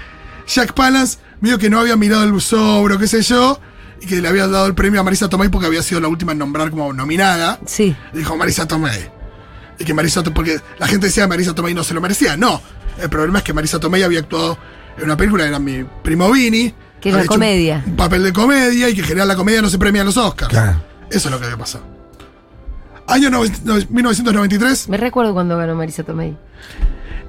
Jack 0.48 0.74
Palance, 0.74 1.20
medio 1.40 1.60
que 1.60 1.70
no 1.70 1.80
había 1.80 1.98
mirado 1.98 2.24
el 2.24 2.42
sobre 2.42 2.96
o 2.96 2.98
qué 2.98 3.08
sé 3.08 3.22
yo, 3.22 3.60
que 4.06 4.22
le 4.22 4.28
había 4.28 4.48
dado 4.48 4.66
el 4.68 4.76
premio 4.76 5.00
a 5.02 5.04
Marisa 5.04 5.30
Tomei 5.30 5.50
porque 5.50 5.68
había 5.68 5.82
sido 5.84 6.02
la 6.02 6.08
última 6.08 6.32
en 6.34 6.38
nombrar 6.40 6.70
como 6.72 6.92
nominada. 6.94 7.60
Sí. 7.66 7.96
Dijo 8.14 8.36
Marisa 8.38 8.68
Tomei. 8.68 9.10
Y 9.80 9.86
que 9.86 9.94
Marisa 9.94 10.22
Tomei, 10.24 10.34
porque 10.36 10.60
la 10.80 10.88
gente 10.88 11.08
decía 11.08 11.24
que 11.24 11.30
Marisa 11.30 11.54
Tomei 11.56 11.74
no 11.74 11.84
se 11.84 11.94
lo 11.94 12.02
merecía. 12.02 12.38
No. 12.38 12.62
El 13.02 13.10
problema 13.10 13.40
es 13.40 13.44
que 13.44 13.54
Marisa 13.54 13.80
Tomei 13.80 14.04
había 14.04 14.20
actuado 14.20 14.58
en 14.98 15.06
una 15.06 15.18
película, 15.18 15.48
era 15.48 15.60
mi 15.60 15.84
primo 16.04 16.32
Vini. 16.32 16.74
Que 17.02 17.10
era 17.10 17.26
comedia. 17.26 17.84
Un 17.86 17.96
papel 17.98 18.24
de 18.24 18.32
comedia 18.32 18.88
y 18.90 18.94
que 18.94 19.02
en 19.02 19.08
general 19.08 19.28
la 19.28 19.36
comedia 19.36 19.62
no 19.62 19.70
se 19.70 19.78
premia 19.78 20.02
en 20.02 20.06
los 20.08 20.16
Oscars. 20.18 20.50
Claro. 20.50 20.82
Eso 21.10 21.28
es 21.28 21.32
lo 21.32 21.40
que 21.40 21.46
había 21.46 21.58
pasado. 21.58 21.84
Año 23.08 23.30
noven- 23.30 23.52
no- 23.66 23.76
1993. 23.90 24.88
Me 24.88 24.96
recuerdo 24.98 25.34
cuando 25.34 25.58
ganó 25.58 25.76
Marisa 25.76 26.04
Tomei. 26.04 26.38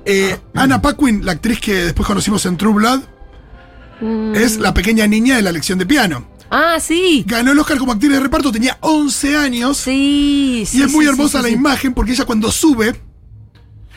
eh, 0.04 0.38
Anna 0.54 0.81
Paquin, 0.83 1.25
la 1.25 1.33
actriz 1.33 1.59
que 1.61 1.75
después 1.87 2.07
conocimos 2.07 2.45
en 2.47 2.57
True 2.59 2.75
Blood, 2.75 3.00
Mm. 4.00 4.35
es 4.35 4.59
la 4.59 4.75
pequeña 4.75 5.07
niña 5.07 5.37
de 5.37 5.43
la 5.43 5.50
lección 5.50 5.78
de 5.78 5.87
piano. 5.87 6.26
Ah, 6.57 6.79
sí. 6.79 7.25
Ganó 7.27 7.51
el 7.51 7.59
Oscar 7.59 7.79
como 7.79 7.91
actriz 7.91 8.13
de 8.13 8.21
reparto, 8.21 8.53
tenía 8.53 8.79
11 8.81 9.37
años. 9.37 9.77
Sí, 9.77 10.63
sí. 10.69 10.79
y 10.79 10.83
es 10.83 10.93
muy 10.93 11.05
sí, 11.05 11.11
hermosa 11.11 11.39
sí, 11.39 11.43
la 11.43 11.49
sí. 11.49 11.55
imagen 11.55 11.95
porque 11.95 12.13
ella 12.13 12.25
cuando 12.25 12.53
sube, 12.53 12.95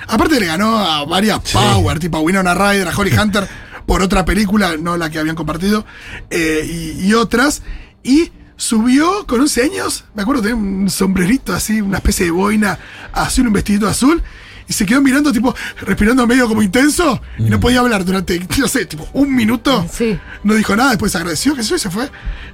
aparte 0.08 0.40
le 0.40 0.48
ganó 0.48 0.76
a 0.76 1.06
varias 1.06 1.40
Power, 1.52 2.00
tipo 2.00 2.18
a 2.18 2.22
Winona 2.22 2.56
Ryder, 2.56 2.88
a 2.88 2.98
Holly 2.98 3.16
Hunter, 3.16 3.48
por 3.86 4.02
otra 4.02 4.26
película, 4.26 4.76
no 4.76 4.98
la 4.98 5.12
que 5.12 5.20
habían 5.20 5.36
compartido, 5.36 5.86
eh, 6.32 6.96
y, 7.00 7.08
y 7.08 7.14
otras, 7.14 7.62
y 8.02 8.32
subió 8.56 9.28
con 9.28 9.40
11 9.42 9.62
años, 9.62 10.06
me 10.16 10.24
acuerdo, 10.24 10.42
tenía 10.42 10.56
un 10.56 10.90
sombrerito 10.90 11.54
así, 11.54 11.80
una 11.80 11.98
especie 11.98 12.26
de 12.26 12.32
boina 12.32 12.80
azul, 13.14 13.46
un 13.46 13.54
vestidito 13.54 13.88
azul, 13.88 14.24
y 14.68 14.74
se 14.74 14.86
quedó 14.86 15.02
mirando, 15.02 15.32
tipo, 15.32 15.56
respirando 15.82 16.26
medio 16.28 16.48
como 16.48 16.62
intenso, 16.62 17.22
y 17.38 17.44
no 17.44 17.60
podía 17.60 17.80
hablar 17.80 18.04
durante, 18.06 18.40
no 18.58 18.68
sé, 18.68 18.86
tipo, 18.86 19.08
un 19.14 19.34
minuto. 19.36 19.86
Sí. 19.92 20.20
No 20.44 20.54
dijo 20.56 20.76
nada, 20.76 20.90
después 20.92 21.16
agradeció 21.16 21.56
que 21.56 21.62
eso 21.62 21.76
y 21.76 21.80
se 21.80 21.90
fue. 21.90 22.06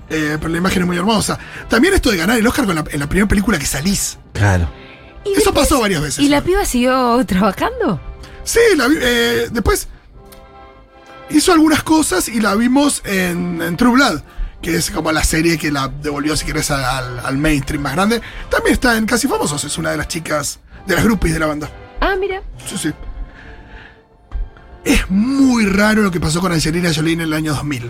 Eh, 0.09 0.37
pero 0.39 0.49
la 0.49 0.57
imagen 0.57 0.81
es 0.83 0.87
muy 0.87 0.97
hermosa. 0.97 1.39
También 1.69 1.93
esto 1.93 2.11
de 2.11 2.17
ganar 2.17 2.37
el 2.37 2.45
Oscar 2.45 2.65
con 2.65 2.75
la- 2.75 2.83
en 2.91 2.99
la 2.99 3.07
primera 3.07 3.27
película 3.27 3.57
que 3.57 3.65
salís. 3.65 4.17
Claro. 4.33 4.69
Y 5.25 5.29
Eso 5.29 5.35
después- 5.45 5.67
pasó 5.69 5.79
varias 5.81 6.01
veces. 6.01 6.19
¿Y 6.23 6.29
la 6.29 6.41
piba 6.41 6.65
siguió 6.65 7.23
trabajando? 7.25 7.99
Sí, 8.43 8.59
la 8.75 8.87
vi- 8.87 8.97
eh, 8.99 9.47
después 9.51 9.87
hizo 11.29 11.51
algunas 11.53 11.83
cosas 11.83 12.27
y 12.27 12.39
la 12.41 12.53
vimos 12.55 13.01
en, 13.05 13.61
en 13.61 13.77
True 13.77 13.93
Blood, 13.93 14.21
que 14.61 14.75
es 14.75 14.91
como 14.91 15.11
la 15.11 15.23
serie 15.23 15.57
que 15.57 15.71
la 15.71 15.87
devolvió, 15.87 16.35
si 16.37 16.45
querés, 16.45 16.69
al, 16.71 17.19
al 17.19 17.37
mainstream 17.37 17.81
más 17.81 17.93
grande. 17.93 18.21
También 18.49 18.73
está 18.73 18.97
en 18.97 19.05
Casi 19.05 19.27
Famosos, 19.27 19.63
es 19.63 19.77
una 19.77 19.91
de 19.91 19.97
las 19.97 20.07
chicas, 20.07 20.59
de 20.85 20.95
las 20.95 21.03
groupies 21.03 21.33
de 21.33 21.39
la 21.39 21.47
banda. 21.47 21.69
Ah, 22.05 22.15
mira. 22.19 22.41
Sí, 22.67 22.77
sí. 22.77 22.91
Es 24.83 25.09
muy 25.09 25.65
raro 25.65 26.01
lo 26.01 26.11
que 26.11 26.19
pasó 26.19 26.41
con 26.41 26.51
Angelina 26.51 26.91
Jolie 26.93 27.13
en 27.13 27.21
el 27.21 27.31
año 27.33 27.53
2000. 27.53 27.89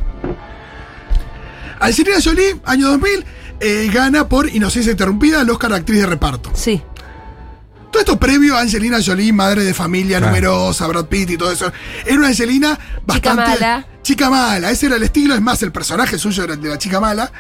Angelina 1.80 2.18
Jolie, 2.24 2.60
año 2.66 2.90
2000, 2.90 3.26
eh, 3.60 3.90
gana 3.92 4.30
por 4.30 4.48
Inocencia 4.50 4.92
Interrumpida 4.92 5.42
el 5.42 5.50
Oscar 5.50 5.72
de 5.72 5.78
Actriz 5.78 6.00
de 6.02 6.06
Reparto. 6.06 6.52
Sí. 6.54 6.82
Todo 7.92 8.00
esto 8.02 8.20
previo 8.20 8.56
a 8.56 8.62
Angelina 8.62 9.00
Jolie, 9.04 9.34
madre 9.34 9.64
de 9.64 9.74
familia 9.74 10.18
Claro. 10.20 10.28
numerosa, 10.34 10.88
Brad 10.88 11.06
Pitt 11.06 11.32
y 11.32 11.38
todo 11.38 11.52
eso. 11.52 11.72
Era 12.06 12.18
una 12.18 12.28
Angelina 12.28 12.78
bastante. 13.06 13.44
mala. 13.44 13.88
Chica 14.04 14.30
mala. 14.30 14.70
Ese 14.72 14.88
era 14.88 14.96
el 14.96 15.04
estilo. 15.04 15.34
Es 15.36 15.42
más, 15.42 15.62
el 15.64 15.72
personaje 15.72 16.18
suyo 16.20 16.44
era 16.44 16.54
el 16.54 16.62
de 16.62 16.70
la 16.70 16.78
chica 16.78 17.00
mala. 17.00 17.32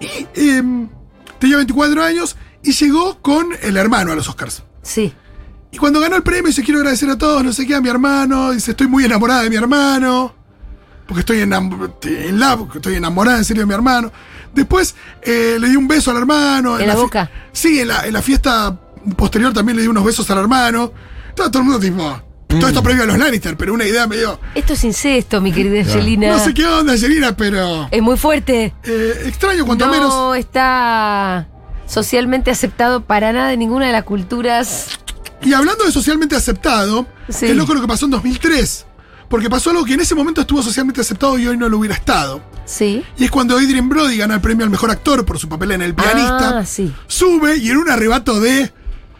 Y 0.00 0.26
em, 0.34 0.88
tenía 1.38 1.56
24 1.56 2.02
años 2.02 2.36
y 2.62 2.72
llegó 2.72 3.20
con 3.22 3.48
el 3.62 3.76
hermano 3.76 4.12
a 4.12 4.14
los 4.14 4.28
Oscars. 4.28 4.62
Sí. 4.82 5.14
Y 5.72 5.78
cuando 5.78 6.00
ganó 6.00 6.16
el 6.16 6.22
premio, 6.22 6.46
dice: 6.48 6.62
Quiero 6.62 6.80
agradecer 6.80 7.08
a 7.10 7.16
todos, 7.18 7.44
no 7.44 7.52
sé 7.52 7.66
qué, 7.66 7.74
a 7.74 7.80
mi 7.80 7.88
hermano. 7.88 8.50
Dice: 8.52 8.72
Estoy 8.72 8.88
muy 8.88 9.04
enamorada 9.04 9.42
de 9.42 9.50
mi 9.50 9.56
hermano. 9.56 10.34
Porque 11.06 11.20
estoy 11.20 11.40
en 11.40 11.50
la, 11.50 12.56
porque 12.56 12.78
estoy 12.78 12.94
enamorada 12.94 13.38
en 13.38 13.44
serio 13.44 13.62
de 13.62 13.66
mi 13.66 13.74
hermano. 13.74 14.12
Después 14.54 14.94
eh, 15.22 15.56
le 15.60 15.68
di 15.68 15.76
un 15.76 15.88
beso 15.88 16.10
al 16.12 16.18
hermano. 16.18 16.78
¿En 16.78 16.86
la 16.86 16.94
boca? 16.94 17.30
Sí, 17.52 17.80
en 17.80 17.88
la, 17.88 18.06
en 18.06 18.12
la 18.12 18.22
fiesta 18.22 18.78
posterior 19.16 19.52
también 19.52 19.76
le 19.76 19.82
di 19.82 19.88
unos 19.88 20.04
besos 20.04 20.30
al 20.30 20.38
hermano. 20.38 20.92
Todo, 21.34 21.50
todo 21.50 21.62
el 21.62 21.68
mundo 21.68 21.80
tipo. 21.80 22.22
Todo 22.46 22.66
esto 22.66 22.82
previo 22.82 23.04
a 23.04 23.06
los 23.06 23.16
Lannister, 23.16 23.56
pero 23.56 23.72
una 23.72 23.84
idea 23.84 24.08
medio. 24.08 24.40
Esto 24.56 24.72
es 24.72 24.82
incesto, 24.82 25.40
mi 25.40 25.52
querida 25.52 25.80
Angelina. 25.80 26.32
No 26.32 26.38
sé 26.40 26.52
qué 26.52 26.66
onda, 26.66 26.94
Angelina, 26.94 27.36
pero. 27.36 27.86
Es 27.92 28.02
muy 28.02 28.16
fuerte. 28.16 28.74
eh, 28.82 29.22
extraño, 29.26 29.64
cuanto 29.64 29.86
no 29.86 29.92
menos. 29.92 30.36
está 30.36 31.46
socialmente 31.86 32.50
aceptado 32.50 33.02
para 33.04 33.32
nada 33.32 33.52
en 33.52 33.60
ninguna 33.60 33.86
de 33.86 33.92
las 33.92 34.02
culturas. 34.04 34.88
Y 35.42 35.52
hablando 35.52 35.84
de 35.84 35.92
socialmente 35.92 36.36
aceptado, 36.36 37.06
Sí. 37.28 37.46
es 37.46 37.56
loco 37.56 37.74
lo 37.74 37.80
que 37.80 37.86
pasó 37.86 38.04
en 38.06 38.10
2003. 38.12 38.86
Porque 39.28 39.48
pasó 39.48 39.70
algo 39.70 39.84
que 39.84 39.94
en 39.94 40.00
ese 40.00 40.14
momento 40.16 40.40
estuvo 40.40 40.60
socialmente 40.62 41.00
aceptado 41.00 41.38
y 41.38 41.46
hoy 41.46 41.56
no 41.56 41.68
lo 41.68 41.78
hubiera 41.78 41.94
estado. 41.94 42.42
Sí. 42.64 43.04
Y 43.16 43.24
es 43.24 43.30
cuando 43.30 43.56
Adrien 43.56 43.88
Brody 43.88 44.16
gana 44.16 44.34
el 44.34 44.40
premio 44.40 44.64
al 44.64 44.70
mejor 44.70 44.90
actor 44.90 45.24
por 45.24 45.38
su 45.38 45.48
papel 45.48 45.70
en 45.70 45.82
El 45.82 45.94
pianista. 45.94 46.58
Ah, 46.58 46.66
sí. 46.66 46.92
Sube 47.06 47.56
y 47.56 47.70
en 47.70 47.76
un 47.78 47.88
arrebato 47.88 48.40
de 48.40 48.72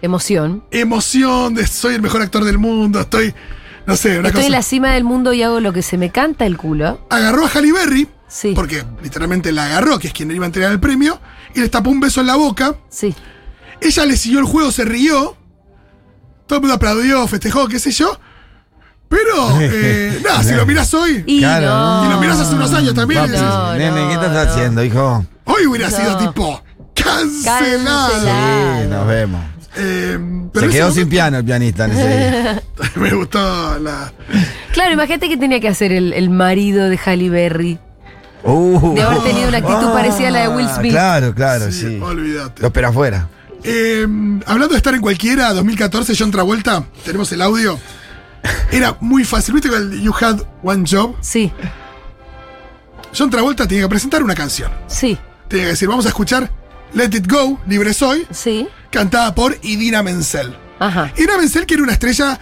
Emoción. 0.02 0.64
emoción, 0.72 1.54
de 1.54 1.66
soy 1.66 1.94
el 1.94 2.02
mejor 2.02 2.22
actor 2.22 2.42
del 2.44 2.58
mundo, 2.58 3.00
estoy. 3.00 3.34
No 3.86 3.96
sé, 3.96 4.18
una 4.18 4.28
Estoy 4.28 4.40
cosa. 4.42 4.46
en 4.46 4.52
la 4.52 4.62
cima 4.62 4.90
del 4.92 5.04
mundo 5.04 5.32
y 5.32 5.42
hago 5.42 5.60
lo 5.60 5.72
que 5.72 5.82
se 5.82 5.96
me 5.96 6.10
canta 6.10 6.44
el 6.46 6.56
culo. 6.56 7.06
Agarró 7.10 7.44
a 7.44 7.48
Halle 7.48 7.72
Berry, 7.72 8.08
Sí. 8.28 8.52
porque 8.54 8.84
literalmente 9.02 9.52
la 9.52 9.66
agarró, 9.66 9.98
que 9.98 10.08
es 10.08 10.12
quien 10.12 10.28
le 10.28 10.34
iba 10.36 10.44
a 10.44 10.46
entregar 10.48 10.72
el 10.72 10.80
premio, 10.80 11.20
y 11.54 11.60
le 11.60 11.68
tapó 11.68 11.90
un 11.90 12.00
beso 12.00 12.20
en 12.20 12.26
la 12.26 12.36
boca. 12.36 12.76
Sí. 12.88 13.14
Ella 13.80 14.06
le 14.06 14.16
siguió 14.16 14.38
el 14.40 14.44
juego, 14.44 14.70
se 14.72 14.84
rió. 14.84 15.36
Todo 16.50 16.56
el 16.56 16.62
mundo 16.62 16.74
aplaudió, 16.74 17.28
festejó, 17.28 17.68
qué 17.68 17.78
sé 17.78 17.92
yo. 17.92 18.18
Pero, 19.08 19.56
eh, 19.60 20.20
nada, 20.24 20.42
si 20.42 20.52
lo 20.52 20.66
miras 20.66 20.92
hoy, 20.94 21.22
Y 21.24 21.38
Claro, 21.38 21.66
no. 21.68 22.06
y 22.06 22.08
lo 22.10 22.20
mirás 22.20 22.40
hace 22.40 22.56
unos 22.56 22.72
años 22.74 22.92
también, 22.92 23.20
Papi, 23.20 23.30
decís, 23.34 23.46
nene, 23.78 24.08
¿qué 24.08 24.14
estás 24.14 24.32
no. 24.32 24.40
haciendo, 24.40 24.82
hijo? 24.82 25.24
hoy 25.44 25.66
hubiera 25.66 25.88
No. 25.90 25.96
sido 25.96 26.16
tipo 26.18 26.60
cancelado. 26.92 28.10
Sí, 28.82 28.88
nos 28.88 29.06
vemos. 29.06 29.40
Eh, 29.76 30.18
pero 30.52 30.66
Se 30.66 30.72
quedó 30.76 30.90
sin 30.90 31.08
piano 31.08 31.38
el 31.38 31.44
pianista 31.44 31.84
en 31.84 31.92
ese 31.92 32.08
día. 32.08 32.62
Me 32.96 33.10
gustó 33.14 33.78
la. 33.78 34.12
Claro, 34.72 34.92
imagínate 34.94 35.28
que 35.28 35.36
tenía 35.36 35.60
que 35.60 35.68
hacer 35.68 35.92
el, 35.92 36.12
el 36.12 36.30
marido 36.30 36.88
de 36.88 36.98
Halle 36.98 37.30
Berry. 37.30 37.78
Uh, 38.42 38.94
De 38.96 39.02
haber 39.02 39.18
tenido 39.22 39.48
una 39.48 39.58
actitud 39.58 39.86
ah, 39.88 39.92
parecida 39.92 40.28
a 40.28 40.30
la 40.32 40.40
de 40.40 40.48
Will 40.48 40.68
Smith. 40.68 40.90
Claro, 40.90 41.32
claro, 41.32 41.70
Sí, 41.70 41.80
sí. 41.82 42.00
olvídate. 42.02 42.60
Lo 42.60 42.66
espera 42.68 42.88
afuera. 42.88 43.28
Eh, 43.62 44.06
hablando 44.46 44.68
de 44.72 44.76
estar 44.76 44.94
en 44.94 45.00
cualquiera, 45.00 45.52
2014, 45.52 46.14
John 46.18 46.30
Travolta, 46.30 46.84
tenemos 47.04 47.30
el 47.32 47.42
audio. 47.42 47.78
Era 48.72 48.96
muy 49.00 49.24
fácil. 49.24 49.54
¿Viste 49.54 49.68
que 49.68 49.76
el 49.76 50.00
You 50.00 50.14
Had 50.18 50.40
One 50.62 50.84
Job? 50.90 51.16
Sí, 51.20 51.52
John 53.16 53.28
Travolta 53.30 53.66
tenía 53.66 53.84
que 53.84 53.88
presentar 53.88 54.22
una 54.22 54.34
canción. 54.34 54.70
sí, 54.86 55.18
Tenía 55.48 55.64
que 55.64 55.70
decir, 55.70 55.88
vamos 55.88 56.06
a 56.06 56.10
escuchar 56.10 56.48
Let 56.94 57.06
It 57.12 57.28
Go, 57.30 57.58
Libre 57.66 57.92
Soy, 57.92 58.24
sí. 58.30 58.68
cantada 58.90 59.34
por 59.34 59.58
Idina 59.62 60.00
Menzel. 60.02 60.56
Ajá. 60.78 61.12
Idina 61.16 61.36
Menzel, 61.36 61.66
que 61.66 61.74
era 61.74 61.82
una 61.82 61.92
estrella 61.92 62.38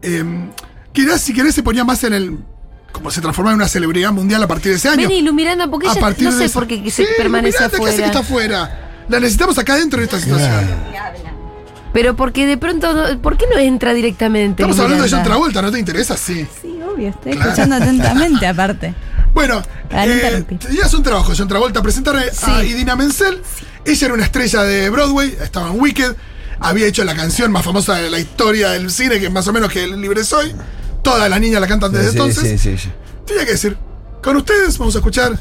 eh, 0.00 0.24
que 0.92 1.18
si 1.18 1.32
querés, 1.34 1.54
se 1.56 1.62
ponía 1.64 1.82
más 1.84 2.04
en 2.04 2.12
el. 2.12 2.38
como 2.92 3.10
se 3.10 3.20
transformaba 3.20 3.54
en 3.54 3.60
una 3.60 3.68
celebridad 3.68 4.12
mundial 4.12 4.42
a 4.44 4.46
partir 4.46 4.70
de 4.70 4.78
ese 4.78 4.88
año. 4.88 5.08
Vení 5.08 5.18
iluminando 5.18 5.68
porque 5.70 5.88
a 5.88 5.92
ella 5.92 6.00
no 6.00 6.30
de 6.30 6.38
sé 6.38 6.44
esa- 6.44 6.54
por 6.54 6.68
qué 6.68 6.82
que 6.84 6.90
se 6.92 7.02
Sí, 7.04 7.08
permanece 7.18 7.58
¿qué 7.58 7.64
hace 7.64 7.76
que 7.78 8.04
está 8.06 8.20
afuera. 8.20 8.81
La 9.08 9.20
necesitamos 9.20 9.58
acá 9.58 9.76
dentro 9.76 9.98
de 9.98 10.04
esta 10.06 10.18
situación. 10.20 10.52
Pero 11.92 12.16
porque 12.16 12.46
de 12.46 12.56
pronto, 12.56 12.88
¿por 13.20 13.36
qué 13.36 13.44
no 13.52 13.58
entra 13.58 13.92
directamente? 13.92 14.62
Estamos 14.62 14.78
hablando 14.80 15.04
de 15.04 15.10
John? 15.10 15.22
Travolta, 15.22 15.60
¿no 15.60 15.70
te 15.70 15.78
interesa? 15.78 16.16
Sí. 16.16 16.46
Sí, 16.62 16.78
obvio, 16.90 17.10
estoy 17.10 17.32
Claro. 17.32 17.50
escuchando 17.50 17.76
atentamente 17.76 18.46
aparte. 18.46 18.94
Bueno, 19.34 19.62
eh, 19.90 20.44
tenías 20.58 20.92
un 20.94 21.02
trabajo, 21.02 21.32
John 21.36 21.48
Travolta, 21.48 21.82
presentar 21.82 22.16
a 22.16 22.22
Sí. 22.32 22.66
Idina 22.68 22.96
Menzel. 22.96 23.42
Ella 23.84 24.04
era 24.06 24.14
una 24.14 24.24
estrella 24.24 24.62
de 24.62 24.88
Broadway, 24.90 25.36
estaba 25.42 25.70
en 25.70 25.80
Wicked, 25.80 26.14
había 26.60 26.86
hecho 26.86 27.04
la 27.04 27.14
canción 27.14 27.50
más 27.52 27.64
famosa 27.64 27.94
de 27.96 28.08
la 28.10 28.18
historia 28.20 28.70
del 28.70 28.90
cine, 28.90 29.18
que 29.18 29.26
es 29.26 29.32
más 29.32 29.46
o 29.48 29.52
menos 29.52 29.70
que 29.70 29.84
el 29.84 30.00
Libre 30.00 30.24
Soy. 30.24 30.54
Todas 31.02 31.28
las 31.28 31.40
niñas 31.40 31.60
la 31.60 31.66
cantan 31.66 31.92
desde 31.92 32.04
Sí, 32.12 32.16
entonces. 32.18 32.60
sí, 32.60 32.70
sí, 32.70 32.78
sí. 32.78 32.90
Tenía 33.26 33.44
que 33.44 33.52
decir, 33.52 33.76
con 34.22 34.36
ustedes 34.36 34.78
vamos 34.78 34.94
a 34.94 34.98
escuchar 34.98 35.38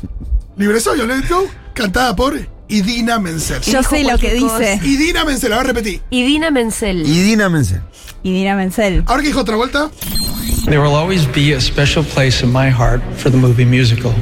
Libre 0.57 0.79
Soy 0.81 0.99
o 0.99 1.05
Let 1.05 1.19
It 1.19 1.29
Go, 1.29 1.45
cantada 1.73 2.13
por 2.15 2.35
Idina 2.71 3.19
Menzel. 3.19 3.61
Yo 3.63 3.83
sé 3.83 4.03
lo 4.03 4.17
que 4.17 4.29
cualquier 4.39 4.77
dice. 4.79 4.79
Idina 4.87 5.25
Menzel, 5.25 5.51
a 5.51 5.57
ver, 5.57 5.67
repetí. 5.67 6.01
Y 6.09 6.23
Dina 6.23 6.51
Menzel. 6.51 7.01
Y 7.05 7.21
Dina 7.21 7.49
Menzel. 7.49 7.81
Y 8.23 8.31
Dina 8.31 8.55
Menzel. 8.55 9.03
Ahora 9.07 9.21
que 9.21 9.27
dijo 9.27 9.41
otra 9.41 9.57
vuelta. 9.57 9.91
There 10.65 10.79
will 10.79 10.95
always 10.95 11.25
be 11.25 11.53
a 11.53 11.59
special 11.59 12.03
place 12.03 12.41
in 12.41 12.49
my 12.49 12.69
heart 12.69 13.01
for 13.17 13.29
the 13.29 13.37
movie 13.37 13.65
musical 13.65 14.13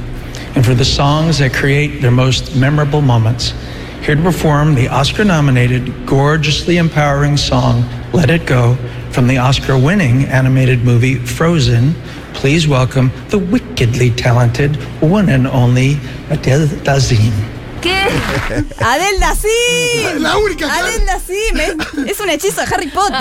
and 0.55 0.65
for 0.65 0.73
the 0.73 0.83
songs 0.83 1.37
that 1.37 1.53
create 1.53 2.01
their 2.01 2.11
most 2.11 2.55
memorable 2.55 3.01
moments. 3.01 3.53
Here 4.01 4.15
to 4.15 4.23
perform 4.23 4.73
the 4.73 4.87
Oscar 4.87 5.23
nominated, 5.23 6.07
gorgeously 6.07 6.77
empowering 6.77 7.37
song 7.37 7.83
Let 8.13 8.31
It 8.31 8.47
Go 8.47 8.77
from 9.11 9.27
the 9.27 9.37
Oscar 9.37 9.77
winning 9.77 10.25
animated 10.25 10.83
movie 10.83 11.15
Frozen, 11.15 11.93
please 12.33 12.67
welcome 12.67 13.11
the 13.29 13.37
wickedly 13.37 14.09
talented 14.09 14.75
one 15.01 15.29
and 15.29 15.45
only 15.45 15.99
Adele 16.31 16.67
Dazim. 16.83 17.58
¿Qué? 17.81 17.95
Adel 18.79 19.19
Dazim. 19.19 20.19
La 20.21 20.37
única 20.37 20.65
que- 20.65 20.71
Adel 20.71 21.05
Dazim. 21.05 21.57
Es, 21.57 22.11
es 22.11 22.19
un 22.19 22.29
hechizo 22.29 22.61
de 22.61 22.67
Harry 22.73 22.87
Potter. 22.87 23.17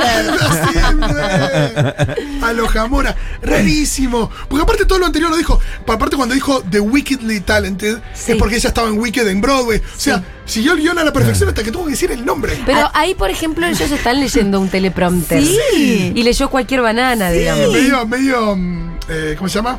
A 2.42 2.52
lo 2.52 2.66
Jamora. 2.68 3.16
Rarísimo. 3.42 4.30
Porque 4.48 4.62
aparte 4.62 4.84
todo 4.84 4.98
lo 4.98 5.06
anterior 5.06 5.30
lo 5.30 5.36
dijo. 5.36 5.60
Aparte 5.86 6.16
cuando 6.16 6.34
dijo 6.34 6.62
The 6.70 6.80
Wickedly 6.80 7.40
Talented, 7.40 7.98
Sí. 8.14 8.32
es 8.32 8.38
porque 8.38 8.56
ella 8.56 8.68
estaba 8.68 8.88
en 8.88 8.98
Wicked 8.98 9.26
en 9.26 9.40
Broadway. 9.40 9.78
O 9.78 10.00
sea, 10.00 10.22
siguió 10.44 10.72
el 10.72 10.80
guion 10.80 10.98
a 10.98 11.04
la 11.04 11.12
perfección 11.12 11.48
hasta 11.48 11.62
que 11.62 11.70
tuvo 11.72 11.84
que 11.84 11.92
decir 11.92 12.10
el 12.10 12.24
nombre. 12.24 12.58
Pero 12.66 12.90
ahí, 12.94 13.14
por 13.14 13.30
ejemplo, 13.30 13.66
ellos 13.66 13.90
están 13.90 14.20
leyendo 14.20 14.60
un 14.60 14.68
teleprompter. 14.68 15.42
Sí. 15.44 16.12
Y 16.14 16.22
leyó 16.22 16.48
cualquier 16.50 16.82
banana, 16.82 17.30
Sí, 17.30 17.38
digamos. 17.38 17.72
medio, 17.72 18.06
medio. 18.06 18.56
mm, 18.56 18.98
eh, 19.08 19.34
¿Cómo 19.38 19.48
se 19.48 19.54
llama? 19.56 19.78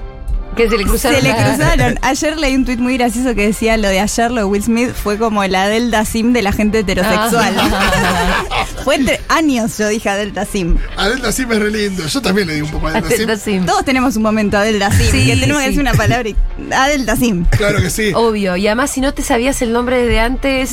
Que 0.56 0.70
se 0.70 0.78
le 0.78 0.84
cruzaron. 0.84 1.18
Se 1.22 1.24
le 1.24 1.30
la- 1.34 1.54
cruzaron. 1.56 2.00
Ayer 2.02 2.38
leí 2.38 2.56
un 2.56 2.66
tuit 2.66 2.80
muy 2.80 2.98
gracioso 2.98 3.34
que 3.36 3.46
decía 3.48 3.78
lo 3.78 3.88
de 3.88 4.00
ayer, 4.02 4.30
lo 4.32 4.38
de 4.38 4.44
Will 4.44 4.64
Smith, 4.64 4.92
fue 4.94 5.18
como 5.18 5.42
el 5.44 5.56
Adel 5.56 5.90
Dazim 5.92 6.34
de 6.34 6.42
la 6.42 6.52
gente 6.52 6.80
heterosexual. 6.80 7.56
fue 8.84 8.96
entre 8.96 9.22
años, 9.30 9.78
yo 9.78 9.88
dije 9.88 10.10
Adel 10.10 10.34
Dazim. 10.34 10.78
Adel 10.98 11.22
Dazim 11.22 11.52
es 11.52 11.60
re 11.60 11.72
lindo. 11.72 12.06
Yo 12.08 12.22
también 12.22 12.48
le 12.48 12.56
di 12.56 12.62
un 12.62 12.72
poco 12.72 12.88
a 12.88 12.92
Dazim. 13.00 13.28
Dazim. 13.28 13.66
Todos 13.66 13.86
tenemos 13.86 14.16
un 14.18 14.24
momento 14.24 14.58
Adel 14.58 14.80
Dazim, 14.80 15.06
Sí, 15.12 15.26
que 15.28 15.36
tenemos 15.38 15.58
sí. 15.58 15.64
que 15.64 15.70
decir 15.70 15.80
una 15.82 15.94
palabra 15.94 16.28
y 16.30 16.36
Adel 16.74 17.06
Dazim. 17.06 17.46
Claro 17.46 17.80
que 17.82 17.90
sí. 17.90 18.12
Obvio. 18.14 18.58
Y 18.58 18.68
además, 18.68 18.92
si 18.92 19.00
no 19.02 19.14
te 19.14 19.22
sabías 19.22 19.62
el 19.62 19.72
nombre 19.72 19.98
desde 20.04 20.20
antes, 20.20 20.70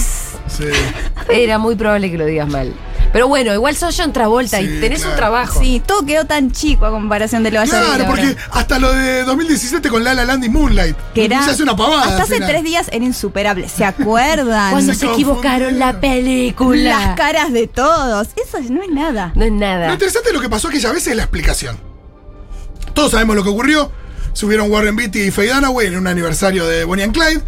Sí. 0.49 0.65
era 1.29 1.59
muy 1.59 1.77
probable 1.77 2.11
que 2.11 2.19
lo 2.19 2.25
digas 2.27 2.49
mal. 2.49 2.73
Pero 3.17 3.29
bueno, 3.29 3.55
igual 3.55 3.75
sos 3.75 3.95
John 3.97 4.13
Travolta 4.13 4.59
Sí, 4.59 4.65
y 4.65 4.79
tenés 4.81 4.99
claro. 4.99 5.13
un 5.13 5.17
trabajo. 5.17 5.59
Sí, 5.61 5.81
todo 5.87 6.05
quedó 6.05 6.27
tan 6.27 6.53
chico 6.53 6.85
a 6.85 6.91
comparación 6.91 7.43
de 7.43 7.51
lo 7.51 7.61
ayer. 7.61 7.75
Claro, 7.83 8.05
porque 8.09 8.37
hasta 8.51 8.79
lo 8.79 8.93
de 8.93 9.25
2017 9.25 9.89
con 9.89 10.05
La 10.05 10.13
La 10.13 10.27
Land 10.27 10.45
y 10.45 10.49
Moonlight. 10.51 10.95
que 11.15 11.25
era 11.25 11.43
Se 11.43 11.53
hace 11.53 11.63
una 11.63 11.75
pavada. 11.75 12.03
hasta 12.09 12.25
hace 12.25 12.41
tres 12.41 12.63
días 12.63 12.89
era 12.93 13.03
insuperable. 13.07 13.71
¿Se 13.71 13.85
acuerdan? 13.87 14.71
Cuando 14.73 14.93
Se 14.93 14.99
se 14.99 15.07
equivocaron 15.07 15.79
la 15.79 15.99
película. 15.99 16.91
Las 16.91 17.17
caras 17.17 17.55
de 17.55 17.67
todos. 17.67 18.29
Eso 18.37 18.59
no 18.71 18.83
es 18.83 18.91
nada. 18.91 19.33
No 19.35 19.45
es 19.45 19.51
Lo 19.51 19.57
nada. 19.61 19.93
interesante 19.95 20.29
de 20.29 20.35
lo 20.35 20.43
que 20.43 20.51
pasó 20.51 20.69
aquella 20.69 20.93
vez 20.93 21.07
es 21.07 21.17
la 21.17 21.23
explicación. 21.23 21.79
Todos 22.93 23.13
sabemos 23.13 23.35
lo 23.35 23.43
que 23.43 23.49
ocurrió. 23.49 23.91
Subieron 24.35 24.71
Warren 24.71 24.95
Beatty 24.95 25.23
y 25.23 25.31
Faye 25.31 25.55
Dunaway 25.55 25.87
en 25.87 25.97
un 25.97 26.07
aniversario 26.07 26.67
de 26.67 26.85
Bonnie 26.85 27.05
and 27.05 27.15
Clyde. 27.15 27.41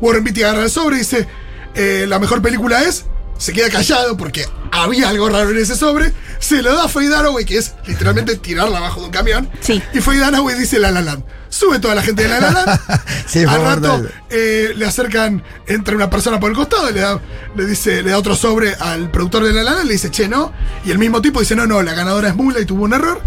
Warren 0.00 0.22
Beatty 0.22 0.44
agarra 0.44 0.62
el 0.62 0.70
sobre 0.70 0.96
y 0.96 0.98
dice: 1.00 1.26
eh, 1.74 2.06
La 2.08 2.20
mejor 2.20 2.40
película 2.42 2.84
es. 2.84 3.06
Se 3.38 3.52
queda 3.52 3.68
callado 3.70 4.16
porque 4.16 4.46
había 4.72 5.08
algo 5.10 5.28
raro 5.28 5.50
en 5.50 5.58
ese 5.58 5.76
sobre. 5.76 6.12
Se 6.38 6.62
lo 6.62 6.74
da 6.74 6.84
a 6.84 6.88
Faye 6.88 7.08
Dunaway, 7.08 7.44
que 7.44 7.58
es 7.58 7.74
literalmente 7.86 8.36
tirarla 8.36 8.78
abajo 8.78 9.00
de 9.00 9.06
un 9.06 9.12
camión. 9.12 9.48
Sí. 9.60 9.82
Y 9.94 10.00
Faye 10.00 10.20
Dunaway 10.20 10.58
dice 10.58 10.78
La 10.78 10.90
La 10.90 11.02
Land. 11.02 11.22
Sube 11.48 11.78
toda 11.78 11.94
la 11.94 12.02
gente 12.02 12.22
de 12.24 12.28
La 12.28 12.40
La 12.40 12.50
Land. 12.50 12.80
Sí, 13.26 13.40
Al 13.44 13.62
rato 13.62 14.02
eh, 14.30 14.72
le 14.76 14.86
acercan, 14.86 15.42
entra 15.66 15.96
una 15.96 16.08
persona 16.08 16.38
por 16.38 16.50
el 16.50 16.56
costado 16.56 16.88
y 16.90 16.92
le 16.94 17.00
da, 17.00 17.20
le 17.56 17.66
dice, 17.66 18.02
le 18.02 18.10
da 18.12 18.18
otro 18.18 18.36
sobre 18.36 18.74
al 18.74 19.10
productor 19.10 19.44
de 19.44 19.52
La 19.52 19.62
La 19.64 19.72
Land, 19.74 19.86
le 19.86 19.92
dice, 19.94 20.10
che, 20.10 20.28
no. 20.28 20.52
Y 20.84 20.90
el 20.92 20.98
mismo 20.98 21.20
tipo 21.20 21.40
dice, 21.40 21.56
no, 21.56 21.66
no, 21.66 21.82
la 21.82 21.92
ganadora 21.94 22.28
es 22.28 22.34
Mula 22.36 22.60
y 22.60 22.66
tuvo 22.66 22.84
un 22.84 22.92
error. 22.94 23.20